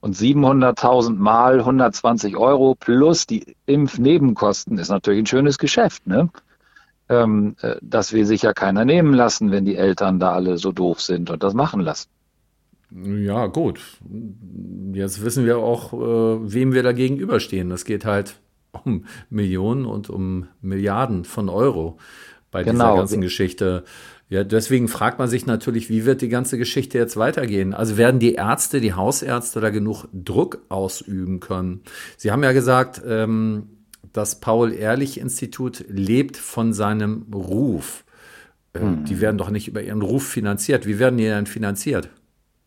Und 0.01 0.17
700.000 0.17 1.15
mal 1.15 1.61
120 1.61 2.37
Euro 2.37 2.75
plus 2.75 3.27
die 3.27 3.57
Impfnebenkosten 3.67 4.79
ist 4.79 4.91
natürlich 4.91 5.21
ein 5.21 5.27
schönes 5.27 5.59
Geschäft. 5.59 6.07
Ne? 6.07 6.29
Ähm, 7.09 7.57
äh, 7.61 7.77
das 7.83 8.13
will 8.13 8.25
sich 8.25 8.43
ja 8.43 8.53
keiner 8.53 8.85
nehmen 8.85 9.13
lassen, 9.13 9.51
wenn 9.51 9.65
die 9.65 9.77
Eltern 9.77 10.19
da 10.19 10.33
alle 10.33 10.59
so 10.59 10.73
doof 10.73 11.01
sind 11.01 11.31
und 11.31 11.43
das 11.43 11.55
machen 11.55 11.81
lassen. 11.81 12.09
Ja, 12.91 13.47
gut. 13.47 13.81
Jetzt 14.93 15.25
wissen 15.25 15.45
wir 15.45 15.59
auch, 15.59 15.93
äh, 15.93 16.53
wem 16.53 16.73
wir 16.73 16.83
da 16.83 16.93
gegenüberstehen. 16.93 17.71
Es 17.73 17.85
geht 17.85 18.05
halt 18.05 18.39
um 18.85 19.05
Millionen 19.31 19.85
und 19.85 20.11
um 20.11 20.47
Milliarden 20.61 21.25
von 21.25 21.49
Euro 21.49 21.99
bei 22.51 22.63
genau. 22.63 22.85
dieser 22.85 22.97
ganzen 22.97 23.21
Geschichte. 23.21 23.85
Ja, 24.29 24.43
deswegen 24.43 24.89
fragt 24.89 25.19
man 25.19 25.29
sich 25.29 25.45
natürlich, 25.45 25.91
wie 25.91 26.07
wird 26.07 26.23
die 26.23 26.29
ganze 26.29 26.57
Geschichte 26.57 26.99
jetzt 26.99 27.17
weitergehen? 27.17 27.75
Also 27.75 27.97
werden 27.97 28.21
die 28.21 28.35
Ärzte, 28.35 28.81
die 28.81 28.95
Hausärzte 28.95 29.61
da 29.61 29.71
genug 29.71 30.07
Druck 30.13 30.63
ausüben 30.69 31.41
können? 31.41 31.83
Sie 32.17 32.31
haben 32.31 32.43
ja 32.43 32.53
gesagt, 32.53 33.03
ähm, 33.07 33.74
das 34.13 34.41
Paul-Ehrlich-Institut 34.41 35.85
lebt 35.89 36.37
von 36.37 36.73
seinem 36.73 37.27
Ruf. 37.33 38.05
Äh, 38.73 38.81
hm. 38.81 39.05
Die 39.05 39.21
werden 39.21 39.39
doch 39.39 39.51
nicht 39.51 39.69
über 39.69 39.83
ihren 39.83 40.03
Ruf 40.03 40.27
finanziert. 40.27 40.87
Wie 40.87 40.99
werden 40.99 41.17
die 41.17 41.25
denn 41.25 41.47
finanziert? 41.47 42.11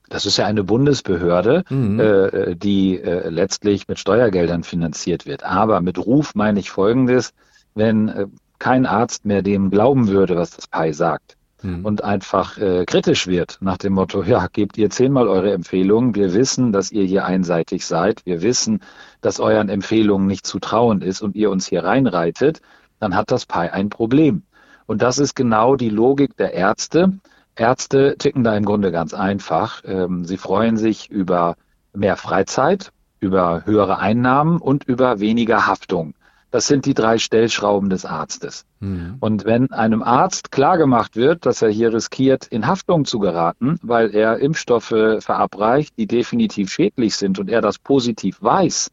Das 0.09 0.25
ist 0.25 0.37
ja 0.37 0.45
eine 0.45 0.63
Bundesbehörde, 0.63 1.63
mhm. 1.69 1.99
äh, 1.99 2.55
die 2.55 3.01
äh, 3.01 3.27
letztlich 3.29 3.89
mit 3.89 3.99
Steuergeldern 3.99 4.63
finanziert 4.63 5.25
wird. 5.25 5.43
Aber 5.43 5.81
mit 5.81 5.97
Ruf 5.97 6.33
meine 6.33 6.61
ich 6.61 6.69
Folgendes, 6.69 7.33
wenn 7.75 8.07
äh, 8.07 8.27
kein 8.57 8.85
Arzt 8.85 9.25
mehr 9.25 9.41
dem 9.41 9.69
glauben 9.69 10.07
würde, 10.07 10.37
was 10.37 10.51
das 10.51 10.67
PI 10.67 10.93
sagt 10.93 11.36
mhm. 11.61 11.85
und 11.85 12.03
einfach 12.03 12.57
äh, 12.57 12.85
kritisch 12.85 13.27
wird 13.27 13.57
nach 13.61 13.77
dem 13.77 13.93
Motto, 13.93 14.23
ja, 14.23 14.47
gebt 14.47 14.77
ihr 14.77 14.89
zehnmal 14.89 15.27
eure 15.27 15.53
Empfehlungen, 15.53 16.15
wir 16.15 16.33
wissen, 16.33 16.71
dass 16.71 16.91
ihr 16.91 17.03
hier 17.03 17.25
einseitig 17.25 17.85
seid, 17.85 18.25
wir 18.25 18.41
wissen, 18.41 18.81
dass 19.21 19.39
euren 19.39 19.69
Empfehlungen 19.69 20.27
nicht 20.27 20.45
zu 20.45 20.59
trauen 20.59 21.01
ist 21.01 21.21
und 21.21 21.35
ihr 21.35 21.51
uns 21.51 21.67
hier 21.67 21.83
reinreitet, 21.83 22.61
dann 22.99 23.15
hat 23.15 23.31
das 23.31 23.45
PI 23.45 23.69
ein 23.69 23.89
Problem. 23.89 24.43
Und 24.85 25.01
das 25.01 25.19
ist 25.19 25.35
genau 25.35 25.75
die 25.75 25.89
Logik 25.89 26.37
der 26.37 26.53
Ärzte, 26.53 27.19
Ärzte 27.57 28.15
ticken 28.17 28.43
da 28.43 28.55
im 28.55 28.65
Grunde 28.65 28.91
ganz 28.91 29.13
einfach. 29.13 29.81
Ähm, 29.83 30.25
sie 30.25 30.37
freuen 30.37 30.77
sich 30.77 31.09
über 31.09 31.55
mehr 31.93 32.15
Freizeit, 32.15 32.91
über 33.19 33.65
höhere 33.65 33.97
Einnahmen 33.97 34.59
und 34.59 34.83
über 34.83 35.19
weniger 35.19 35.65
Haftung. 35.65 36.13
Das 36.49 36.67
sind 36.67 36.85
die 36.85 36.93
drei 36.93 37.17
Stellschrauben 37.17 37.89
des 37.89 38.05
Arztes. 38.05 38.65
Mhm. 38.79 39.17
Und 39.19 39.45
wenn 39.45 39.71
einem 39.71 40.01
Arzt 40.01 40.51
klargemacht 40.51 41.15
wird, 41.15 41.45
dass 41.45 41.61
er 41.61 41.69
hier 41.69 41.93
riskiert, 41.93 42.47
in 42.47 42.67
Haftung 42.67 43.05
zu 43.05 43.19
geraten, 43.19 43.77
weil 43.81 44.15
er 44.15 44.39
Impfstoffe 44.39 45.17
verabreicht, 45.19 45.97
die 45.97 46.07
definitiv 46.07 46.71
schädlich 46.71 47.15
sind 47.15 47.37
und 47.39 47.49
er 47.49 47.61
das 47.61 47.79
positiv 47.79 48.41
weiß, 48.41 48.91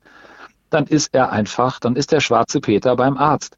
dann 0.71 0.87
ist 0.87 1.15
er 1.15 1.31
einfach, 1.31 1.79
dann 1.79 1.95
ist 1.95 2.11
der 2.11 2.21
schwarze 2.21 2.61
Peter 2.61 2.97
beim 2.97 3.17
Arzt, 3.17 3.57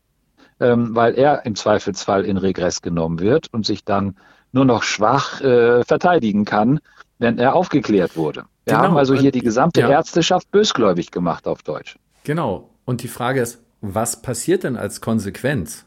ähm, 0.60 0.94
weil 0.94 1.14
er 1.14 1.46
im 1.46 1.54
Zweifelsfall 1.54 2.26
in 2.26 2.36
Regress 2.36 2.82
genommen 2.82 3.20
wird 3.20 3.48
und 3.52 3.64
sich 3.64 3.84
dann 3.84 4.16
nur 4.52 4.66
noch 4.66 4.82
schwach 4.82 5.40
äh, 5.40 5.84
verteidigen 5.84 6.44
kann, 6.44 6.80
wenn 7.18 7.38
er 7.38 7.54
aufgeklärt 7.54 8.16
wurde. 8.16 8.44
Wir 8.64 8.74
genau. 8.74 8.84
haben 8.84 8.96
also 8.96 9.14
hier 9.14 9.30
die 9.30 9.40
gesamte 9.40 9.80
ja. 9.80 9.88
Ärzteschaft 9.88 10.50
bösgläubig 10.50 11.10
gemacht 11.10 11.46
auf 11.46 11.62
Deutsch. 11.62 11.96
Genau. 12.24 12.70
Und 12.84 13.02
die 13.02 13.08
Frage 13.08 13.40
ist, 13.40 13.62
was 13.94 14.22
passiert 14.22 14.64
denn 14.64 14.76
als 14.76 15.00
Konsequenz? 15.00 15.86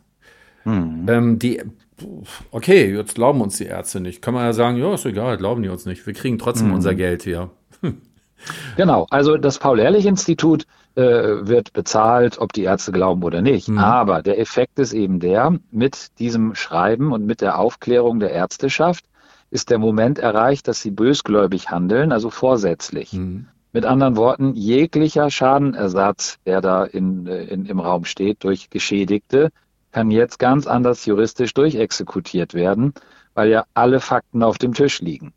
Mhm. 0.65 1.05
Ähm, 1.07 1.39
die, 1.39 1.61
okay, 2.51 2.93
jetzt 2.93 3.15
glauben 3.15 3.41
uns 3.41 3.57
die 3.57 3.65
Ärzte 3.65 3.99
nicht. 3.99 4.21
Kann 4.21 4.33
man 4.33 4.45
ja 4.45 4.53
sagen, 4.53 4.77
ja, 4.77 4.93
ist 4.93 5.05
egal, 5.05 5.37
glauben 5.37 5.63
die 5.63 5.69
uns 5.69 5.85
nicht. 5.85 6.05
Wir 6.05 6.13
kriegen 6.13 6.37
trotzdem 6.37 6.67
mhm. 6.67 6.75
unser 6.75 6.95
Geld 6.95 7.23
hier. 7.23 7.49
Genau, 8.77 9.05
also 9.09 9.35
das 9.35 9.59
Paul-Ehrlich-Institut 9.59 10.65
äh, 10.95 11.01
wird 11.01 11.73
bezahlt, 11.73 12.37
ob 12.39 12.53
die 12.53 12.63
Ärzte 12.63 12.93
glauben 12.93 13.23
oder 13.23 13.41
nicht. 13.41 13.67
Mhm. 13.67 13.77
Aber 13.79 14.21
der 14.21 14.39
Effekt 14.39 14.79
ist 14.79 14.93
eben 14.93 15.19
der, 15.19 15.59
mit 15.71 16.17
diesem 16.19 16.55
Schreiben 16.55 17.11
und 17.11 17.25
mit 17.25 17.41
der 17.41 17.59
Aufklärung 17.59 18.21
der 18.21 18.31
Ärzteschaft 18.31 19.03
ist 19.51 19.69
der 19.69 19.79
Moment 19.79 20.19
erreicht, 20.19 20.67
dass 20.67 20.81
sie 20.81 20.91
bösgläubig 20.91 21.69
handeln, 21.69 22.11
also 22.11 22.29
vorsätzlich. 22.29 23.13
Mhm. 23.13 23.47
Mit 23.71 23.85
anderen 23.85 24.15
Worten, 24.15 24.55
jeglicher 24.55 25.29
Schadenersatz, 25.29 26.39
der 26.45 26.61
da 26.61 26.85
in, 26.85 27.27
äh, 27.27 27.43
in, 27.43 27.65
im 27.65 27.79
Raum 27.79 28.05
steht 28.05 28.43
durch 28.43 28.69
Geschädigte, 28.69 29.49
kann 29.91 30.09
jetzt 30.11 30.39
ganz 30.39 30.65
anders 30.65 31.05
juristisch 31.05 31.53
durchexekutiert 31.53 32.53
werden, 32.53 32.93
weil 33.35 33.49
ja 33.49 33.65
alle 33.73 33.99
Fakten 33.99 34.41
auf 34.41 34.57
dem 34.57 34.73
Tisch 34.73 35.01
liegen. 35.01 35.33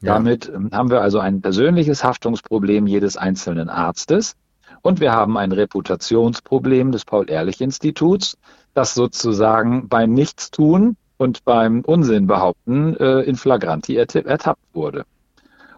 Ja. 0.00 0.14
Damit 0.14 0.48
ähm, 0.48 0.70
haben 0.72 0.90
wir 0.90 1.00
also 1.00 1.18
ein 1.18 1.40
persönliches 1.40 2.04
Haftungsproblem 2.04 2.86
jedes 2.86 3.16
einzelnen 3.16 3.68
Arztes 3.68 4.36
und 4.82 5.00
wir 5.00 5.12
haben 5.12 5.36
ein 5.36 5.52
Reputationsproblem 5.52 6.92
des 6.92 7.04
Paul-Ehrlich-Instituts, 7.04 8.36
das 8.74 8.94
sozusagen 8.94 9.88
beim 9.88 10.12
Nichtstun 10.12 10.96
und 11.16 11.44
beim 11.44 11.82
Unsinn 11.82 12.26
behaupten 12.26 12.96
äh, 12.96 13.20
in 13.20 13.36
flagranti 13.36 13.96
ertappt 13.96 14.62
wurde. 14.72 15.04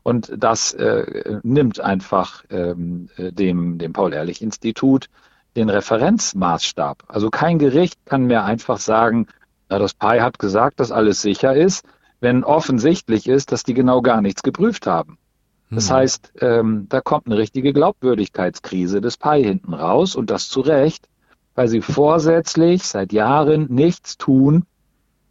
Und 0.05 0.33
das 0.37 0.73
äh, 0.75 1.41
nimmt 1.43 1.81
einfach 1.81 2.45
ähm, 2.51 3.09
äh, 3.17 3.33
dem, 3.33 3.79
dem 3.79 3.93
Paul-Ehrlich-Institut 3.93 5.09
den 5.57 5.69
Referenzmaßstab. 5.69 7.05
Also 7.09 7.31
kein 7.31 7.59
Gericht 7.59 7.99
kann 8.07 8.27
mehr 8.27 8.45
einfach 8.45 8.79
sagen, 8.79 9.27
na, 9.69 9.79
das 9.79 9.95
PI 9.95 10.21
hat 10.21 10.39
gesagt, 10.39 10.79
dass 10.79 10.93
alles 10.93 11.21
sicher 11.21 11.57
ist 11.57 11.85
wenn 12.25 12.43
offensichtlich 12.43 13.29
ist, 13.29 13.53
dass 13.53 13.63
die 13.63 13.75
genau 13.75 14.03
gar 14.03 14.21
nichts 14.21 14.43
geprüft 14.43 14.89
haben. 14.89 15.19
Das 15.71 15.91
hm. 15.91 15.97
heißt, 15.97 16.33
ähm, 16.41 16.87
da 16.89 17.01
kommt 17.01 17.27
eine 17.27 17.37
richtige 17.37 17.73
Glaubwürdigkeitskrise 17.73 19.01
des 19.01 19.19
PI 19.19 19.45
hinten 19.45 19.75
raus 19.75 20.17
und 20.17 20.31
das 20.31 20.49
zu 20.49 20.61
Recht, 20.61 21.07
weil 21.55 21.69
sie 21.69 21.83
vorsätzlich 21.83 22.85
seit 22.85 23.13
Jahren 23.13 23.67
nichts 23.73 24.17
tun, 24.17 24.65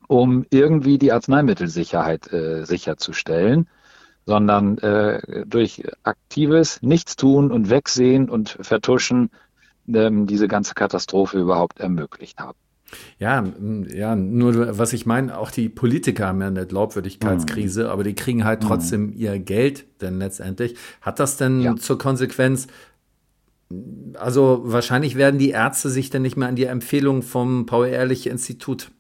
um 0.08 0.46
irgendwie 0.52 0.98
die 1.00 1.12
Arzneimittelsicherheit 1.12 2.32
äh, 2.32 2.64
sicherzustellen, 2.64 3.68
sondern 4.26 4.78
äh, 4.78 5.46
durch 5.46 5.84
aktives 6.04 6.82
Nichtstun 6.82 7.52
und 7.52 7.70
Wegsehen 7.70 8.30
und 8.30 8.58
Vertuschen 8.62 9.30
ähm, 9.88 10.28
diese 10.28 10.48
ganze 10.48 10.74
Katastrophe 10.74 11.40
überhaupt 11.40 11.80
ermöglicht 11.80 12.40
haben. 12.40 12.58
Ja, 13.18 13.44
ja, 13.92 14.16
nur 14.16 14.78
was 14.78 14.94
ich 14.94 15.06
meine, 15.06 15.38
auch 15.38 15.52
die 15.52 15.68
Politiker 15.70 16.28
haben 16.28 16.42
ja 16.42 16.48
eine 16.48 16.68
Glaubwürdigkeitskrise, 16.68 17.86
mhm. 17.86 17.90
aber 17.90 18.04
die 18.04 18.14
kriegen 18.14 18.44
halt 18.44 18.62
mhm. 18.64 18.68
trotzdem 18.68 19.06
mhm. 19.08 19.14
ihr 19.14 19.40
Geld 19.40 19.86
denn 20.02 20.20
letztendlich. 20.20 20.76
Hat 21.02 21.20
das 21.20 21.38
denn 21.38 21.62
ja. 21.62 21.76
zur 21.76 21.98
Konsequenz, 21.98 22.68
also 24.16 24.62
wahrscheinlich 24.64 25.16
werden 25.16 25.40
die 25.40 25.50
Ärzte 25.50 25.90
sich 25.90 26.10
dann 26.10 26.22
nicht 26.22 26.38
mehr 26.38 26.48
an 26.48 26.56
die 26.56 26.66
Empfehlung 26.66 27.24
vom 27.24 27.66
Paul-Ehrlich-Institut 27.66 28.92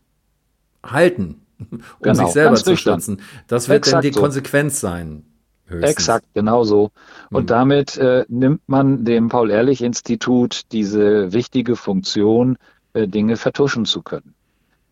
halten, 0.83 1.41
um 1.71 1.79
genau, 2.01 2.25
sich 2.25 2.33
selber 2.33 2.55
zu 2.55 2.75
schützen. 2.75 3.21
Das 3.47 3.69
wird 3.69 3.79
Exakt 3.79 3.93
dann 3.93 4.01
die 4.01 4.13
so. 4.13 4.21
Konsequenz 4.21 4.79
sein. 4.79 5.23
Höchstens. 5.65 5.91
Exakt, 5.91 6.25
genau 6.33 6.63
so. 6.63 6.91
Und 7.29 7.43
mhm. 7.43 7.47
damit 7.47 7.97
äh, 7.97 8.25
nimmt 8.27 8.61
man 8.67 9.05
dem 9.05 9.29
Paul-Ehrlich-Institut 9.29 10.63
diese 10.71 11.31
wichtige 11.31 11.75
Funktion, 11.75 12.57
äh, 12.93 13.07
Dinge 13.07 13.37
vertuschen 13.37 13.85
zu 13.85 14.01
können. 14.01 14.35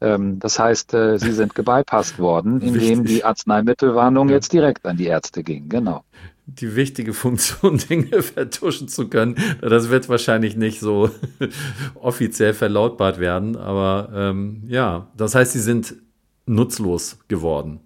Ähm, 0.02 0.40
das 0.40 0.58
heißt, 0.58 0.94
äh, 0.94 1.20
sie 1.20 1.32
sind 1.32 1.56
gebypasst 1.56 2.20
worden, 2.20 2.62
indem 2.62 3.06
die 3.06 3.24
Arzneimittelwarnung 3.24 4.30
ja. 4.30 4.36
jetzt 4.36 4.52
direkt 4.52 4.86
an 4.86 4.98
die 4.98 5.06
Ärzte 5.06 5.44
ging. 5.44 5.70
Genau. 5.70 6.04
Die 6.48 6.76
wichtige 6.76 7.14
Funktion, 7.14 7.78
Dinge 7.90 8.24
vertuschen 8.24 8.88
zu 8.88 9.08
können, 9.08 9.36
das 9.62 9.90
wird 9.90 10.10
wahrscheinlich 10.10 10.56
nicht 10.56 10.80
so 10.80 11.12
offiziell 11.96 12.54
verlautbart 12.54 13.20
werden, 13.20 13.56
aber 13.56 14.10
ähm, 14.14 14.64
ja, 14.68 15.08
das 15.16 15.36
heißt, 15.36 15.54
sie 15.54 15.60
sind 15.60 15.96
nutzlos 16.46 17.20
geworden 17.28 17.80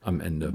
am 0.00 0.20
Ende. 0.20 0.52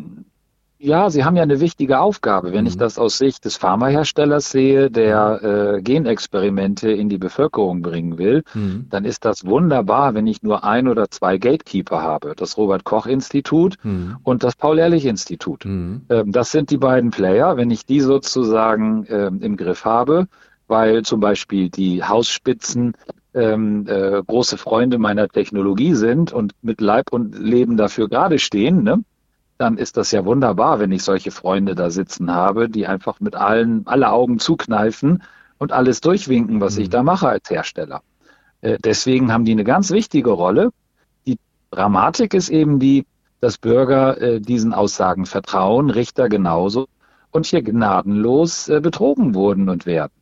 Ja, 0.84 1.10
Sie 1.10 1.24
haben 1.24 1.38
ja 1.38 1.44
eine 1.44 1.62
wichtige 1.62 2.00
Aufgabe. 2.00 2.52
Wenn 2.52 2.66
mhm. 2.66 2.68
ich 2.68 2.78
das 2.78 3.00
aus 3.00 3.18
Sicht 3.18 3.46
des 3.46 3.56
Pharmaherstellers 3.56 4.52
sehe, 4.52 4.92
der 4.92 5.78
äh, 5.78 5.82
Genexperimente 5.82 6.92
in 6.92 7.08
die 7.08 7.18
Bevölkerung 7.18 7.82
bringen 7.82 8.18
will, 8.18 8.44
mhm. 8.54 8.88
dann 8.90 9.06
ist 9.06 9.24
das 9.24 9.46
wunderbar, 9.46 10.14
wenn 10.14 10.28
ich 10.28 10.44
nur 10.44 10.66
ein 10.66 10.90
oder 10.90 11.10
zwei 11.10 11.38
Gatekeeper 11.38 12.02
habe. 12.02 12.34
Das 12.36 12.58
Robert-Koch-Institut 12.58 13.78
mhm. 13.84 14.18
und 14.24 14.44
das 14.44 14.58
Paul-Ehrlich-Institut. 14.58 15.64
Mhm. 15.64 16.02
Ähm, 16.10 16.34
das 16.34 16.52
sind 16.52 16.70
die 16.70 16.78
beiden 16.78 17.12
Player. 17.12 17.56
Wenn 17.56 17.72
ich 17.72 17.86
die 17.86 18.02
sozusagen 18.02 19.06
ähm, 19.08 19.42
im 19.42 19.56
Griff 19.56 19.86
habe, 19.86 20.28
weil 20.68 21.04
zum 21.04 21.22
Beispiel 21.22 21.70
die 21.70 22.04
Hausspitzen 22.04 22.94
ähm, 23.34 23.86
äh, 23.88 24.22
große 24.26 24.58
Freunde 24.58 24.98
meiner 24.98 25.28
Technologie 25.28 25.96
sind 25.96 26.34
und 26.34 26.54
mit 26.62 26.82
Leib 26.82 27.12
und 27.12 27.38
Leben 27.38 27.78
dafür 27.78 28.10
gerade 28.10 28.40
stehen, 28.40 28.84
ne? 28.84 29.04
dann 29.58 29.78
ist 29.78 29.98
das 29.98 30.12
ja 30.12 30.26
wunderbar, 30.26 30.80
wenn 30.80 30.92
ich 30.92 31.04
solche 31.04 31.32
Freunde 31.32 31.76
da 31.76 31.90
sitzen 31.90 32.32
habe, 32.34 32.70
die 32.70 32.88
einfach 32.88 33.20
mit 33.20 33.36
allen 33.36 33.88
alle 33.88 34.12
Augen 34.12 34.40
zukneifen 34.40 35.24
und 35.58 35.72
alles 35.72 36.02
durchwinken, 36.02 36.62
was 36.62 36.76
mhm. 36.76 36.84
ich 36.84 36.90
da 36.90 37.04
mache 37.04 37.30
als 37.30 37.50
Hersteller. 37.50 38.02
Äh, 38.62 38.78
deswegen 38.84 39.32
haben 39.32 39.46
die 39.46 39.52
eine 39.52 39.64
ganz 39.64 39.92
wichtige 39.92 40.32
Rolle. 40.32 40.72
Die 41.26 41.38
Dramatik 41.72 42.34
ist 42.34 42.50
eben 42.50 42.80
die, 42.80 43.06
dass 43.42 43.58
Bürger 43.58 44.20
äh, 44.22 44.40
diesen 44.42 44.74
Aussagen 44.74 45.26
vertrauen, 45.26 45.90
Richter 45.90 46.30
genauso 46.30 46.88
und 47.32 47.46
hier 47.46 47.62
gnadenlos 47.62 48.70
äh, 48.70 48.80
betrogen 48.80 49.36
wurden 49.36 49.70
und 49.70 49.86
werden. 49.86 50.14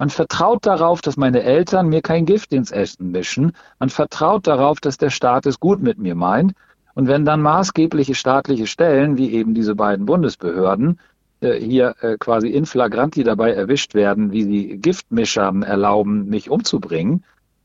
Man 0.00 0.08
vertraut 0.08 0.64
darauf, 0.64 1.02
dass 1.02 1.18
meine 1.18 1.42
Eltern 1.42 1.90
mir 1.90 2.00
kein 2.00 2.24
Gift 2.24 2.54
ins 2.54 2.70
Essen 2.70 3.10
mischen. 3.10 3.52
Man 3.78 3.90
vertraut 3.90 4.46
darauf, 4.46 4.80
dass 4.80 4.96
der 4.96 5.10
Staat 5.10 5.44
es 5.44 5.60
gut 5.60 5.82
mit 5.82 5.98
mir 5.98 6.14
meint. 6.14 6.54
Und 6.94 7.06
wenn 7.06 7.26
dann 7.26 7.42
maßgebliche 7.42 8.14
staatliche 8.14 8.66
Stellen, 8.66 9.18
wie 9.18 9.30
eben 9.34 9.52
diese 9.52 9.74
beiden 9.74 10.06
Bundesbehörden, 10.06 10.98
äh, 11.40 11.60
hier 11.60 11.96
äh, 12.00 12.16
quasi 12.18 12.48
in 12.48 12.64
flagranti 12.64 13.24
dabei 13.24 13.52
erwischt 13.52 13.92
werden, 13.92 14.32
wie 14.32 14.44
sie 14.44 14.78
Giftmischern 14.78 15.62
erlauben, 15.62 16.30
mich 16.30 16.48
umzubringen, 16.48 17.22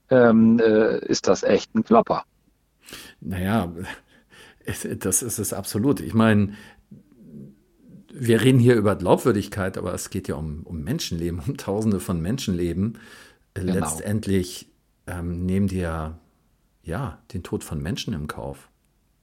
ähm, 0.10 0.60
äh, 0.60 1.06
ist 1.06 1.30
das 1.30 1.44
echt 1.44 1.74
ein 1.74 1.86
Klopper. 1.86 2.26
Naja, 3.22 3.72
das 5.00 5.24
ist 5.24 5.40
es 5.40 5.54
absolut. 5.54 6.02
Ich 6.02 6.14
meine, 6.14 6.50
wir 8.18 8.42
reden 8.42 8.60
hier 8.60 8.76
über 8.76 8.96
Glaubwürdigkeit, 8.96 9.78
aber 9.78 9.94
es 9.94 10.10
geht 10.10 10.28
ja 10.28 10.36
um, 10.36 10.62
um 10.64 10.84
Menschenleben, 10.84 11.42
um 11.48 11.58
Tausende 11.58 12.00
von 12.00 12.22
Menschenleben. 12.22 12.98
Genau. 13.54 13.74
Letztendlich 13.74 14.68
ähm, 15.08 15.46
nehmen 15.46 15.68
die 15.68 15.80
ja, 15.80 16.18
ja 16.84 17.20
den 17.34 17.44
Tod 17.44 17.64
von 17.64 17.82
Menschen 17.82 18.14
im 18.14 18.28
Kauf. 18.28 18.70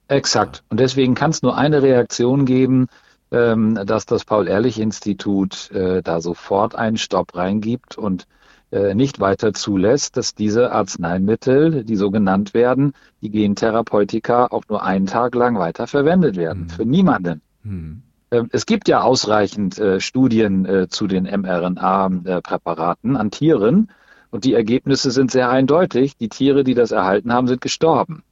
Exakt. 0.09 0.63
Und 0.69 0.81
deswegen 0.81 1.15
kann 1.15 1.31
es 1.31 1.43
nur 1.43 1.57
eine 1.57 1.83
Reaktion 1.83 2.45
geben, 2.45 2.89
ähm, 3.31 3.79
dass 3.87 4.05
das 4.05 4.25
Paul-Ehrlich-Institut 4.25 5.71
äh, 5.71 6.03
da 6.03 6.21
sofort 6.21 6.75
einen 6.75 6.99
Stopp 6.99 7.35
reingibt 7.35 7.97
und 7.97 8.27
äh, 8.71 8.95
nicht 8.95 9.21
weiter 9.21 9.55
zulässt, 9.55 10.17
dass 10.17 10.35
diese 10.35 10.73
Arzneimittel, 10.73 11.85
die 11.85 11.97
so 11.97 12.11
genannt 12.11 12.53
werden, 12.53 12.93
die 13.21 13.31
Gentherapeutika, 13.31 14.47
auch 14.47 14.65
nur 14.69 14.83
einen 14.83 15.07
Tag 15.07 15.35
lang 15.35 15.59
weiter 15.59 15.87
verwendet 15.87 16.37
werden. 16.37 16.65
Mhm. 16.65 16.71
Für 16.71 16.85
niemanden. 16.85 17.43
Mhm. 17.63 18.03
Ähm, 18.33 18.49
es 18.51 18.67
gibt 18.67 18.89
ja 18.89 19.03
ausreichend 19.03 19.79
äh, 19.79 20.01
Studien 20.01 20.65
äh, 20.65 20.89
zu 20.89 21.07
den 21.07 21.25
mRNA-Präparaten 21.25 23.17
an 23.17 23.31
Tieren 23.31 23.91
und 24.31 24.45
die 24.45 24.55
Ergebnisse 24.55 25.11
sind 25.11 25.31
sehr 25.31 25.51
eindeutig. 25.51 26.17
Die 26.17 26.31
Tiere, 26.31 26.65
die 26.65 26.75
das 26.75 26.91
erhalten 26.91 27.33
haben, 27.33 27.47
sind 27.47 27.61
gestorben. 27.61 28.25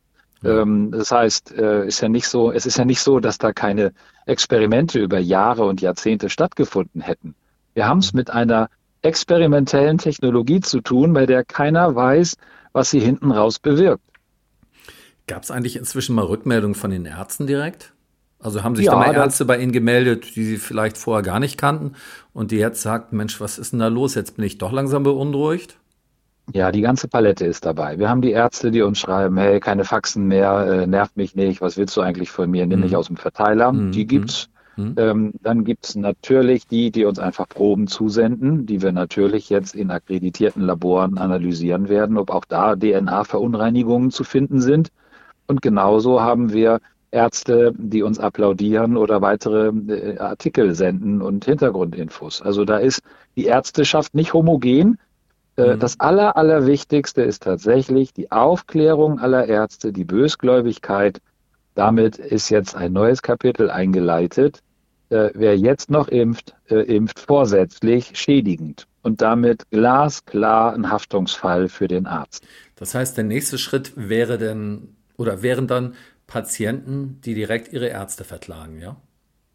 Ähm, 0.43 0.91
das 0.91 1.13
heißt, 1.13 1.53
äh, 1.53 1.87
ist 1.87 2.01
ja 2.01 2.09
nicht 2.09 2.27
so, 2.27 2.51
es 2.51 2.65
ist 2.65 2.79
ja 2.79 2.87
nicht 2.87 3.03
so, 3.03 3.21
dass 3.21 3.37
da 3.37 3.53
keine 3.53 3.93
Experimente 4.25 4.99
über 4.99 5.19
Jahre 5.19 5.65
und 5.67 5.83
Jahrzehnte 5.83 6.31
stattgefunden 6.31 7.03
hätten. 7.03 7.35
Wir 7.75 7.87
haben 7.87 7.99
es 7.99 8.15
mit 8.15 8.31
einer 8.31 8.71
experimentellen 9.03 9.99
Technologie 9.99 10.61
zu 10.61 10.81
tun, 10.81 11.13
bei 11.13 11.27
der 11.27 11.45
keiner 11.45 11.95
weiß, 11.95 12.37
was 12.73 12.91
sie 12.91 13.01
hinten 13.01 13.33
raus 13.33 13.59
bewirkt. 13.59 14.03
Gab 15.27 15.43
es 15.43 15.51
eigentlich 15.51 15.77
inzwischen 15.77 16.15
mal 16.15 16.25
Rückmeldungen 16.25 16.75
von 16.75 16.91
den 16.91 17.05
Ärzten 17.05 17.47
direkt? 17.47 17.93
Also 18.43 18.63
haben 18.65 18.75
sich 18.75 18.87
ja, 18.87 18.93
da 18.93 18.99
mal 18.99 19.15
Ärzte 19.15 19.45
bei 19.45 19.59
Ihnen 19.59 19.73
gemeldet, 19.73 20.35
die 20.35 20.45
Sie 20.45 20.57
vielleicht 20.57 20.97
vorher 20.97 21.23
gar 21.23 21.41
nicht 21.41 21.59
kannten 21.59 21.93
und 22.33 22.51
die 22.51 22.57
jetzt 22.57 22.81
sagten, 22.81 23.17
Mensch, 23.17 23.41
was 23.41 23.59
ist 23.59 23.73
denn 23.73 23.81
da 23.81 23.89
los? 23.89 24.15
Jetzt 24.15 24.37
bin 24.37 24.45
ich 24.45 24.59
doch 24.59 24.73
langsam 24.73 25.03
beunruhigt. 25.03 25.77
Ja, 26.53 26.73
die 26.73 26.81
ganze 26.81 27.07
Palette 27.07 27.45
ist 27.45 27.65
dabei. 27.65 27.99
Wir 27.99 28.09
haben 28.09 28.23
die 28.23 28.33
Ärzte, 28.33 28.71
die 28.71 28.83
uns 28.83 28.99
schreiben, 28.99 29.37
hey, 29.37 29.61
keine 29.61 29.85
Faxen 29.85 30.27
mehr, 30.27 30.67
äh, 30.67 30.87
nervt 30.87 31.17
mich 31.17 31.37
nicht, 31.37 31.61
was 31.61 31.77
willst 31.77 31.97
du 31.97 32.01
eigentlich 32.01 32.31
von 32.31 32.51
mir, 32.51 32.67
nimm 32.67 32.81
mich 32.81 32.93
mhm. 32.93 32.97
aus 32.97 33.07
dem 33.07 33.17
Verteiler. 33.17 33.73
Mhm. 33.73 33.93
Die 33.93 34.07
gibt's. 34.07 34.49
Mhm. 34.77 34.95
Ähm, 34.97 35.33
dann 35.43 35.65
gibt's 35.65 35.95
natürlich 35.95 36.67
die, 36.67 36.91
die 36.91 37.05
uns 37.05 37.19
einfach 37.19 37.49
Proben 37.49 37.87
zusenden, 37.87 38.67
die 38.67 38.81
wir 38.83 38.93
natürlich 38.93 39.51
jetzt 39.51 39.75
in 39.75 39.91
akkreditierten 39.91 40.63
Laboren 40.63 41.19
analysieren 41.19 41.89
werden, 41.89 42.17
ob 42.17 42.31
auch 42.31 42.45
da 42.47 42.75
DNA-Verunreinigungen 42.77 44.11
zu 44.11 44.25
finden 44.25 44.61
sind. 44.61 44.89
Und 45.47 45.61
genauso 45.61 46.23
haben 46.23 46.53
wir 46.53 46.81
Ärzte, 47.11 47.73
die 47.77 48.03
uns 48.03 48.19
applaudieren 48.19 48.97
oder 48.97 49.21
weitere 49.21 49.69
äh, 49.69 50.19
Artikel 50.19 50.75
senden 50.75 51.23
und 51.23 51.45
Hintergrundinfos. 51.45 52.41
Also 52.43 52.65
da 52.65 52.79
ist 52.79 53.03
die 53.37 53.47
Ärzteschaft 53.47 54.15
nicht 54.15 54.33
homogen. 54.33 54.99
Äh, 55.57 55.75
mhm. 55.75 55.81
Das 55.81 55.99
Aller, 55.99 56.37
Allerwichtigste 56.37 57.23
ist 57.23 57.43
tatsächlich 57.43 58.13
die 58.13 58.31
Aufklärung 58.31 59.19
aller 59.19 59.47
Ärzte, 59.47 59.93
die 59.93 60.05
Bösgläubigkeit. 60.05 61.21
Damit 61.75 62.19
ist 62.19 62.49
jetzt 62.51 62.77
ein 62.77 62.93
neues 62.93 63.23
Kapitel 63.23 63.71
eingeleitet. 63.71 64.61
Äh, 65.09 65.31
wer 65.35 65.59
jetzt 65.59 65.91
noch 65.91 66.07
impft, 66.07 66.55
impft 66.69 67.19
vorsätzlich 67.19 68.13
schädigend 68.15 68.87
und 69.03 69.21
damit 69.21 69.69
glasklar 69.71 70.75
ein 70.75 70.91
Haftungsfall 70.91 71.69
für 71.69 71.89
den 71.89 72.07
Arzt. 72.07 72.47
Das 72.77 72.95
heißt, 72.95 73.17
der 73.17 73.25
nächste 73.25 73.59
Schritt 73.59 73.93
wäre 73.97 74.39
denn 74.39 74.95
oder 75.21 75.43
wären 75.43 75.67
dann 75.67 75.95
Patienten, 76.31 77.21
die 77.25 77.35
direkt 77.35 77.73
ihre 77.73 77.89
Ärzte 77.89 78.25
verklagen, 78.25 78.81
ja? 78.81 78.97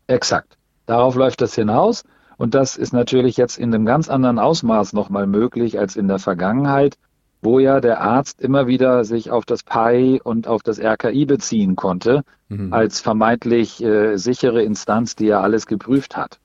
Exakt. 0.08 0.58
Darauf 0.86 1.16
läuft 1.16 1.42
das 1.42 1.56
hinaus. 1.56 2.04
Und 2.38 2.54
das 2.54 2.76
ist 2.76 2.92
natürlich 2.92 3.38
jetzt 3.38 3.58
in 3.58 3.74
einem 3.74 3.86
ganz 3.86 4.10
anderen 4.10 4.40
Ausmaß 4.40 4.92
nochmal 4.94 5.26
möglich 5.26 5.80
als 5.80 5.96
in 5.96 6.10
der 6.10 6.20
Vergangenheit, 6.20 6.98
wo 7.42 7.60
ja 7.60 7.80
der 7.80 8.02
Arzt 8.02 8.42
immer 8.42 8.68
wieder 8.68 9.06
sich 9.06 9.32
auf 9.32 9.46
das 9.46 9.64
PAI 9.64 10.20
und 10.22 10.48
auf 10.48 10.64
das 10.64 10.80
RKI 10.80 11.26
beziehen 11.26 11.78
konnte, 11.78 12.24
mhm. 12.50 12.74
als 12.74 13.00
vermeintlich 13.00 13.82
äh, 13.82 14.18
sichere 14.18 14.62
Instanz, 14.62 15.16
die 15.16 15.28
ja 15.28 15.40
alles 15.40 15.68
geprüft 15.68 16.18
hat. 16.18 16.40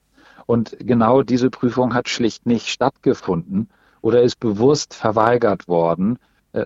Und 0.47 0.77
genau 0.79 1.23
diese 1.23 1.51
Prüfung 1.51 1.93
hat 1.93 2.09
schlicht 2.09 2.47
nicht 2.47 2.69
stattgefunden 2.69 3.69
oder 4.01 4.23
ist 4.23 4.39
bewusst 4.39 4.95
verweigert 4.95 5.67
worden, 5.67 6.19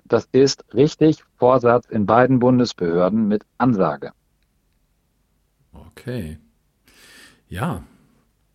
das 0.05 0.29
ist 0.33 0.65
richtig 0.75 1.25
Vorsatz 1.37 1.87
in 1.89 2.07
beiden 2.07 2.39
Bundesbehörden 2.39 3.29
mit 3.29 3.45
Ansage. 3.59 4.13
Okay. 5.73 6.39
Ja, 7.49 7.85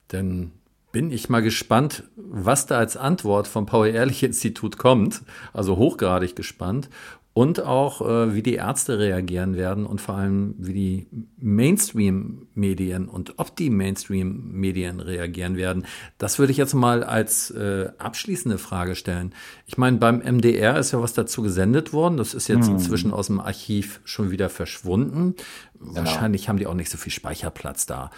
dann 0.08 0.52
bin 0.92 1.12
ich 1.12 1.30
mal 1.30 1.42
gespannt, 1.42 2.04
was 2.16 2.66
da 2.66 2.78
als 2.78 2.98
Antwort 2.98 3.48
vom 3.48 3.66
Paul-Ehrlich-Institut 3.66 4.78
kommt. 4.78 5.22
Also 5.54 5.78
hochgradig 5.78 6.36
gespannt 6.36 6.90
und 7.34 7.64
auch, 7.64 8.02
äh, 8.02 8.34
wie 8.34 8.42
die 8.42 8.56
Ärzte 8.56 9.00
reagieren 9.00 9.56
werden 9.56 9.86
und 9.86 10.02
vor 10.02 10.16
allem, 10.16 10.56
wie 10.58 10.74
die 10.74 11.08
Mainstream-Medien 11.38 13.08
und 13.08 13.36
ob 13.38 13.56
die 13.56 13.70
Mainstream-Medien 13.70 15.00
reagieren 15.00 15.56
werden. 15.56 15.86
Das 16.18 16.40
würde 16.40 16.52
ich 16.52 16.58
jetzt 16.58 16.74
mal 16.74 17.04
als 17.04 17.52
äh, 17.52 17.92
abschließende 17.98 18.58
Frage 18.58 18.96
stellen. 18.96 19.34
Ich 19.68 19.78
meine, 19.78 19.98
beim 19.98 20.20
MDR 20.20 20.78
ist 20.80 20.92
ja 20.92 21.02
was 21.02 21.14
dazu 21.14 21.42
gesendet 21.42 21.94
worden. 21.94 22.18
Das 22.18 22.34
ist 22.34 22.48
jetzt 22.48 22.68
hm. 22.68 22.76
inzwischen 22.76 23.14
aus 23.14 23.28
dem 23.28 23.40
Archiv 23.40 24.02
schon 24.04 24.32
wieder 24.32 24.50
verschwunden. 24.50 25.36
Genau. 25.80 25.96
Wahrscheinlich 25.96 26.50
haben 26.50 26.58
die 26.58 26.68
auch 26.68 26.74
nicht 26.74 26.90
so 26.90 26.98
viel 26.98 27.14
Speicherplatz 27.14 27.86
da. 27.86 28.10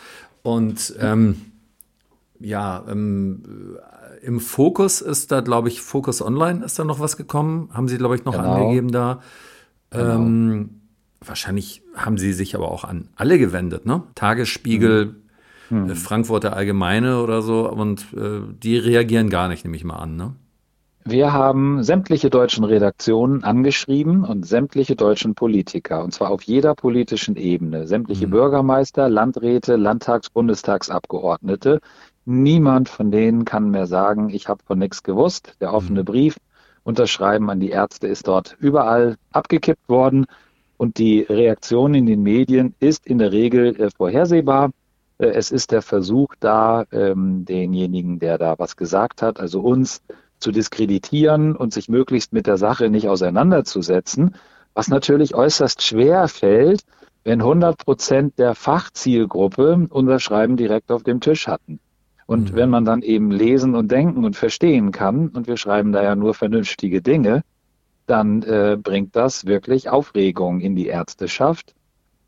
Und 0.41 0.95
ähm, 0.99 1.50
ja, 2.41 2.83
ähm, 2.89 3.77
im 4.21 4.39
Fokus 4.39 5.01
ist 5.01 5.31
da, 5.31 5.41
glaube 5.41 5.69
ich, 5.69 5.81
Focus 5.81 6.21
Online 6.21 6.63
ist 6.63 6.77
da 6.77 6.83
noch 6.83 6.99
was 6.99 7.17
gekommen. 7.17 7.69
Haben 7.73 7.87
Sie, 7.87 7.97
glaube 7.97 8.15
ich, 8.15 8.25
noch 8.25 8.33
genau. 8.33 8.53
angegeben 8.53 8.91
da. 8.91 9.19
Genau. 9.89 10.15
Ähm, 10.15 10.81
wahrscheinlich 11.25 11.81
haben 11.95 12.17
Sie 12.17 12.33
sich 12.33 12.55
aber 12.55 12.71
auch 12.71 12.83
an 12.83 13.09
alle 13.15 13.37
gewendet, 13.37 13.85
ne? 13.85 14.03
Tagesspiegel, 14.15 15.15
mhm. 15.69 15.89
äh, 15.89 15.95
Frankfurter 15.95 16.55
Allgemeine 16.55 17.21
oder 17.21 17.41
so. 17.41 17.69
Und 17.69 18.07
äh, 18.15 18.41
die 18.61 18.77
reagieren 18.77 19.29
gar 19.29 19.47
nicht, 19.47 19.63
nehme 19.65 19.75
ich 19.75 19.83
mal 19.83 19.97
an, 19.97 20.15
ne? 20.15 20.35
Wir 21.03 21.33
haben 21.33 21.81
sämtliche 21.81 22.29
deutschen 22.29 22.63
Redaktionen 22.63 23.43
angeschrieben 23.43 24.23
und 24.23 24.45
sämtliche 24.45 24.95
deutschen 24.95 25.33
Politiker, 25.33 26.03
und 26.03 26.13
zwar 26.13 26.29
auf 26.29 26.43
jeder 26.43 26.75
politischen 26.75 27.37
Ebene, 27.37 27.87
sämtliche 27.87 28.27
mhm. 28.27 28.31
Bürgermeister, 28.31 29.09
Landräte, 29.09 29.77
Landtags-, 29.77 30.29
Bundestagsabgeordnete, 30.29 31.79
Niemand 32.25 32.87
von 32.87 33.11
denen 33.11 33.45
kann 33.45 33.71
mehr 33.71 33.87
sagen, 33.87 34.29
ich 34.29 34.47
habe 34.47 34.63
von 34.63 34.79
nichts 34.79 35.03
gewusst. 35.03 35.55
Der 35.59 35.73
offene 35.73 36.01
mhm. 36.01 36.05
Brief, 36.05 36.37
Unterschreiben 36.83 37.49
an 37.49 37.59
die 37.59 37.69
Ärzte 37.69 38.07
ist 38.07 38.27
dort 38.27 38.55
überall 38.59 39.17
abgekippt 39.31 39.87
worden. 39.89 40.25
Und 40.77 40.97
die 40.97 41.21
Reaktion 41.21 41.93
in 41.93 42.05
den 42.05 42.23
Medien 42.23 42.75
ist 42.79 43.05
in 43.05 43.19
der 43.19 43.31
Regel 43.31 43.79
äh, 43.79 43.89
vorhersehbar. 43.95 44.71
Äh, 45.19 45.27
es 45.27 45.51
ist 45.51 45.71
der 45.71 45.81
Versuch 45.81 46.33
da, 46.39 46.85
ähm, 46.91 47.45
denjenigen, 47.45 48.19
der 48.19 48.37
da 48.37 48.57
was 48.57 48.75
gesagt 48.75 49.21
hat, 49.21 49.39
also 49.39 49.61
uns 49.61 50.01
zu 50.39 50.51
diskreditieren 50.51 51.55
und 51.55 51.71
sich 51.73 51.87
möglichst 51.87 52.33
mit 52.33 52.47
der 52.47 52.57
Sache 52.57 52.89
nicht 52.89 53.07
auseinanderzusetzen, 53.07 54.35
was 54.73 54.87
natürlich 54.87 55.35
äußerst 55.35 55.83
schwer 55.83 56.27
fällt, 56.27 56.81
wenn 57.23 57.41
100 57.41 57.77
Prozent 57.77 58.39
der 58.39 58.55
Fachzielgruppe 58.55 59.87
unser 59.89 60.19
Schreiben 60.19 60.57
direkt 60.57 60.91
auf 60.91 61.03
dem 61.03 61.19
Tisch 61.19 61.47
hatten. 61.47 61.79
Und 62.31 62.53
mhm. 62.53 62.55
wenn 62.55 62.69
man 62.69 62.85
dann 62.85 63.01
eben 63.01 63.29
lesen 63.29 63.75
und 63.75 63.91
denken 63.91 64.23
und 64.23 64.37
verstehen 64.37 64.93
kann, 64.93 65.27
und 65.27 65.47
wir 65.47 65.57
schreiben 65.57 65.91
da 65.91 66.01
ja 66.01 66.15
nur 66.15 66.33
vernünftige 66.33 67.01
Dinge, 67.01 67.43
dann 68.07 68.41
äh, 68.43 68.77
bringt 68.81 69.17
das 69.17 69.45
wirklich 69.47 69.89
Aufregung 69.89 70.61
in 70.61 70.73
die 70.73 70.87
Ärzteschaft. 70.87 71.75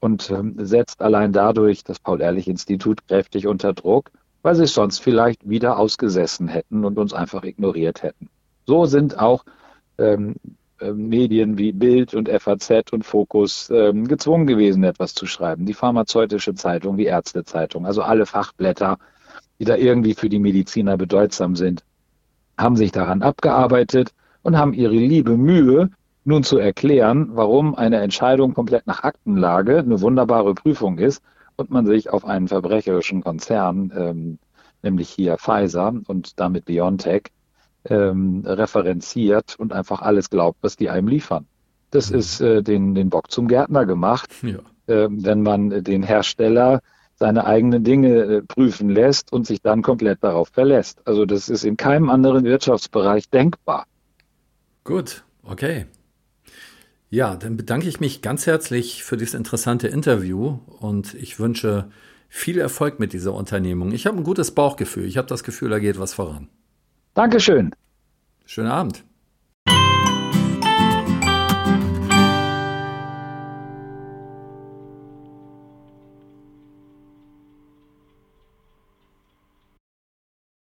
und 0.02 0.30
ähm, 0.30 0.56
setzt 0.58 1.02
allein 1.02 1.32
dadurch 1.32 1.86
das 1.86 2.00
Paul-Ehrlich-Institut 2.00 3.08
kräftig 3.08 3.48
unter 3.48 3.72
Druck, 3.72 4.12
weil 4.42 4.56
sie 4.56 4.66
es 4.66 4.74
sonst 4.74 5.00
vielleicht 5.00 5.48
wieder 5.48 5.80
ausgesessen 5.80 6.50
hätten 6.50 6.84
und 6.84 6.98
uns 6.98 7.14
einfach 7.14 7.46
ignoriert 7.46 8.04
hätten. 8.04 8.28
So 8.66 8.86
sind 8.86 9.18
auch 9.18 9.46
ähm, 9.98 10.36
äh, 10.82 10.92
Medien 10.92 11.58
wie 11.58 11.72
Bild 11.72 12.14
und 12.14 12.28
FAZ 12.28 12.92
und 12.92 13.06
Fokus 13.06 13.70
ähm, 13.74 14.06
gezwungen 14.06 14.48
gewesen, 14.48 14.84
etwas 14.84 15.14
zu 15.14 15.28
schreiben. 15.28 15.66
Die 15.66 15.74
pharmazeutische 15.74 16.56
Zeitung, 16.56 16.98
die 16.98 17.06
Ärztezeitung, 17.06 17.86
also 17.86 18.02
alle 18.02 18.26
Fachblätter, 18.26 18.98
die 19.60 19.66
da 19.66 19.76
irgendwie 19.76 20.14
für 20.14 20.30
die 20.30 20.40
Mediziner 20.40 20.98
bedeutsam 20.98 21.56
sind, 21.56 21.84
haben 22.58 22.76
sich 22.76 22.92
daran 22.92 23.22
abgearbeitet 23.22 24.14
und 24.42 24.58
haben 24.58 24.74
ihre 24.74 24.94
liebe 24.94 25.38
Mühe, 25.38 25.90
nun 26.26 26.44
zu 26.44 26.58
erklären, 26.58 27.32
warum 27.34 27.76
eine 27.76 27.98
Entscheidung 27.98 28.54
komplett 28.54 28.88
nach 28.88 29.04
Aktenlage 29.04 29.80
eine 29.80 30.02
wunderbare 30.02 30.54
Prüfung 30.54 30.98
ist 30.98 31.22
und 31.56 31.70
man 31.70 31.86
sich 31.86 32.10
auf 32.10 32.26
einen 32.26 32.48
verbrecherischen 32.48 33.22
Konzern, 33.22 33.92
ähm, 33.96 34.40
nämlich 34.82 35.10
hier 35.10 35.38
Pfizer 35.38 35.94
und 36.08 36.40
damit 36.40 36.66
BioNTech, 36.66 37.24
ähm, 37.90 38.44
referenziert 38.46 39.56
und 39.58 39.74
einfach 39.74 40.02
alles 40.02 40.30
glaubt, 40.30 40.60
was 40.62 40.78
die 40.78 40.90
einem 40.90 41.08
liefern. 41.08 41.46
Das 41.92 42.10
mhm. 42.10 42.20
ist 42.20 42.42
äh, 42.42 42.64
den, 42.64 42.96
den 42.96 43.10
Bock 43.10 43.30
zum 43.30 43.48
Gärtner 43.48 43.86
gemacht, 43.86 44.30
ja. 44.42 44.60
äh, 44.88 45.08
wenn 45.10 45.44
man 45.44 45.84
den 45.84 46.04
Hersteller 46.04 46.80
seine 47.24 47.46
eigenen 47.46 47.86
Dinge 47.86 48.10
äh, 48.10 48.42
prüfen 48.42 48.90
lässt 48.90 49.32
und 49.32 49.48
sich 49.48 49.62
dann 49.62 49.82
komplett 49.82 50.22
darauf 50.26 50.50
verlässt. 50.50 51.00
Also 51.08 51.26
das 51.26 51.48
ist 51.48 51.64
in 51.64 51.78
keinem 51.78 52.10
anderen 52.10 52.44
Wirtschaftsbereich 52.44 53.30
denkbar. 53.30 53.86
Gut, 54.84 55.24
okay. 55.42 55.86
Ja, 57.10 57.38
dann 57.38 57.56
bedanke 57.56 57.88
ich 57.88 58.02
mich 58.02 58.22
ganz 58.22 58.46
herzlich 58.46 59.06
für 59.06 59.16
dieses 59.16 59.36
interessante 59.36 59.88
Interview 59.88 60.60
und 60.82 61.14
ich 61.14 61.40
wünsche 61.40 61.90
viel 62.28 62.60
Erfolg 62.60 63.00
mit 63.00 63.14
dieser 63.14 63.34
Unternehmung. 63.34 63.94
Ich 63.94 64.06
habe 64.06 64.18
ein 64.18 64.26
gutes 64.26 64.52
Bauchgefühl. 64.52 65.06
Ich 65.06 65.18
habe 65.18 65.30
das 65.30 65.46
Gefühl, 65.46 65.70
da 65.70 65.80
geht 65.80 65.98
was 65.98 66.14
voran. 66.14 66.50
Dankeschön. 67.14 67.72
Schönen 68.46 68.68
Abend. 68.68 69.06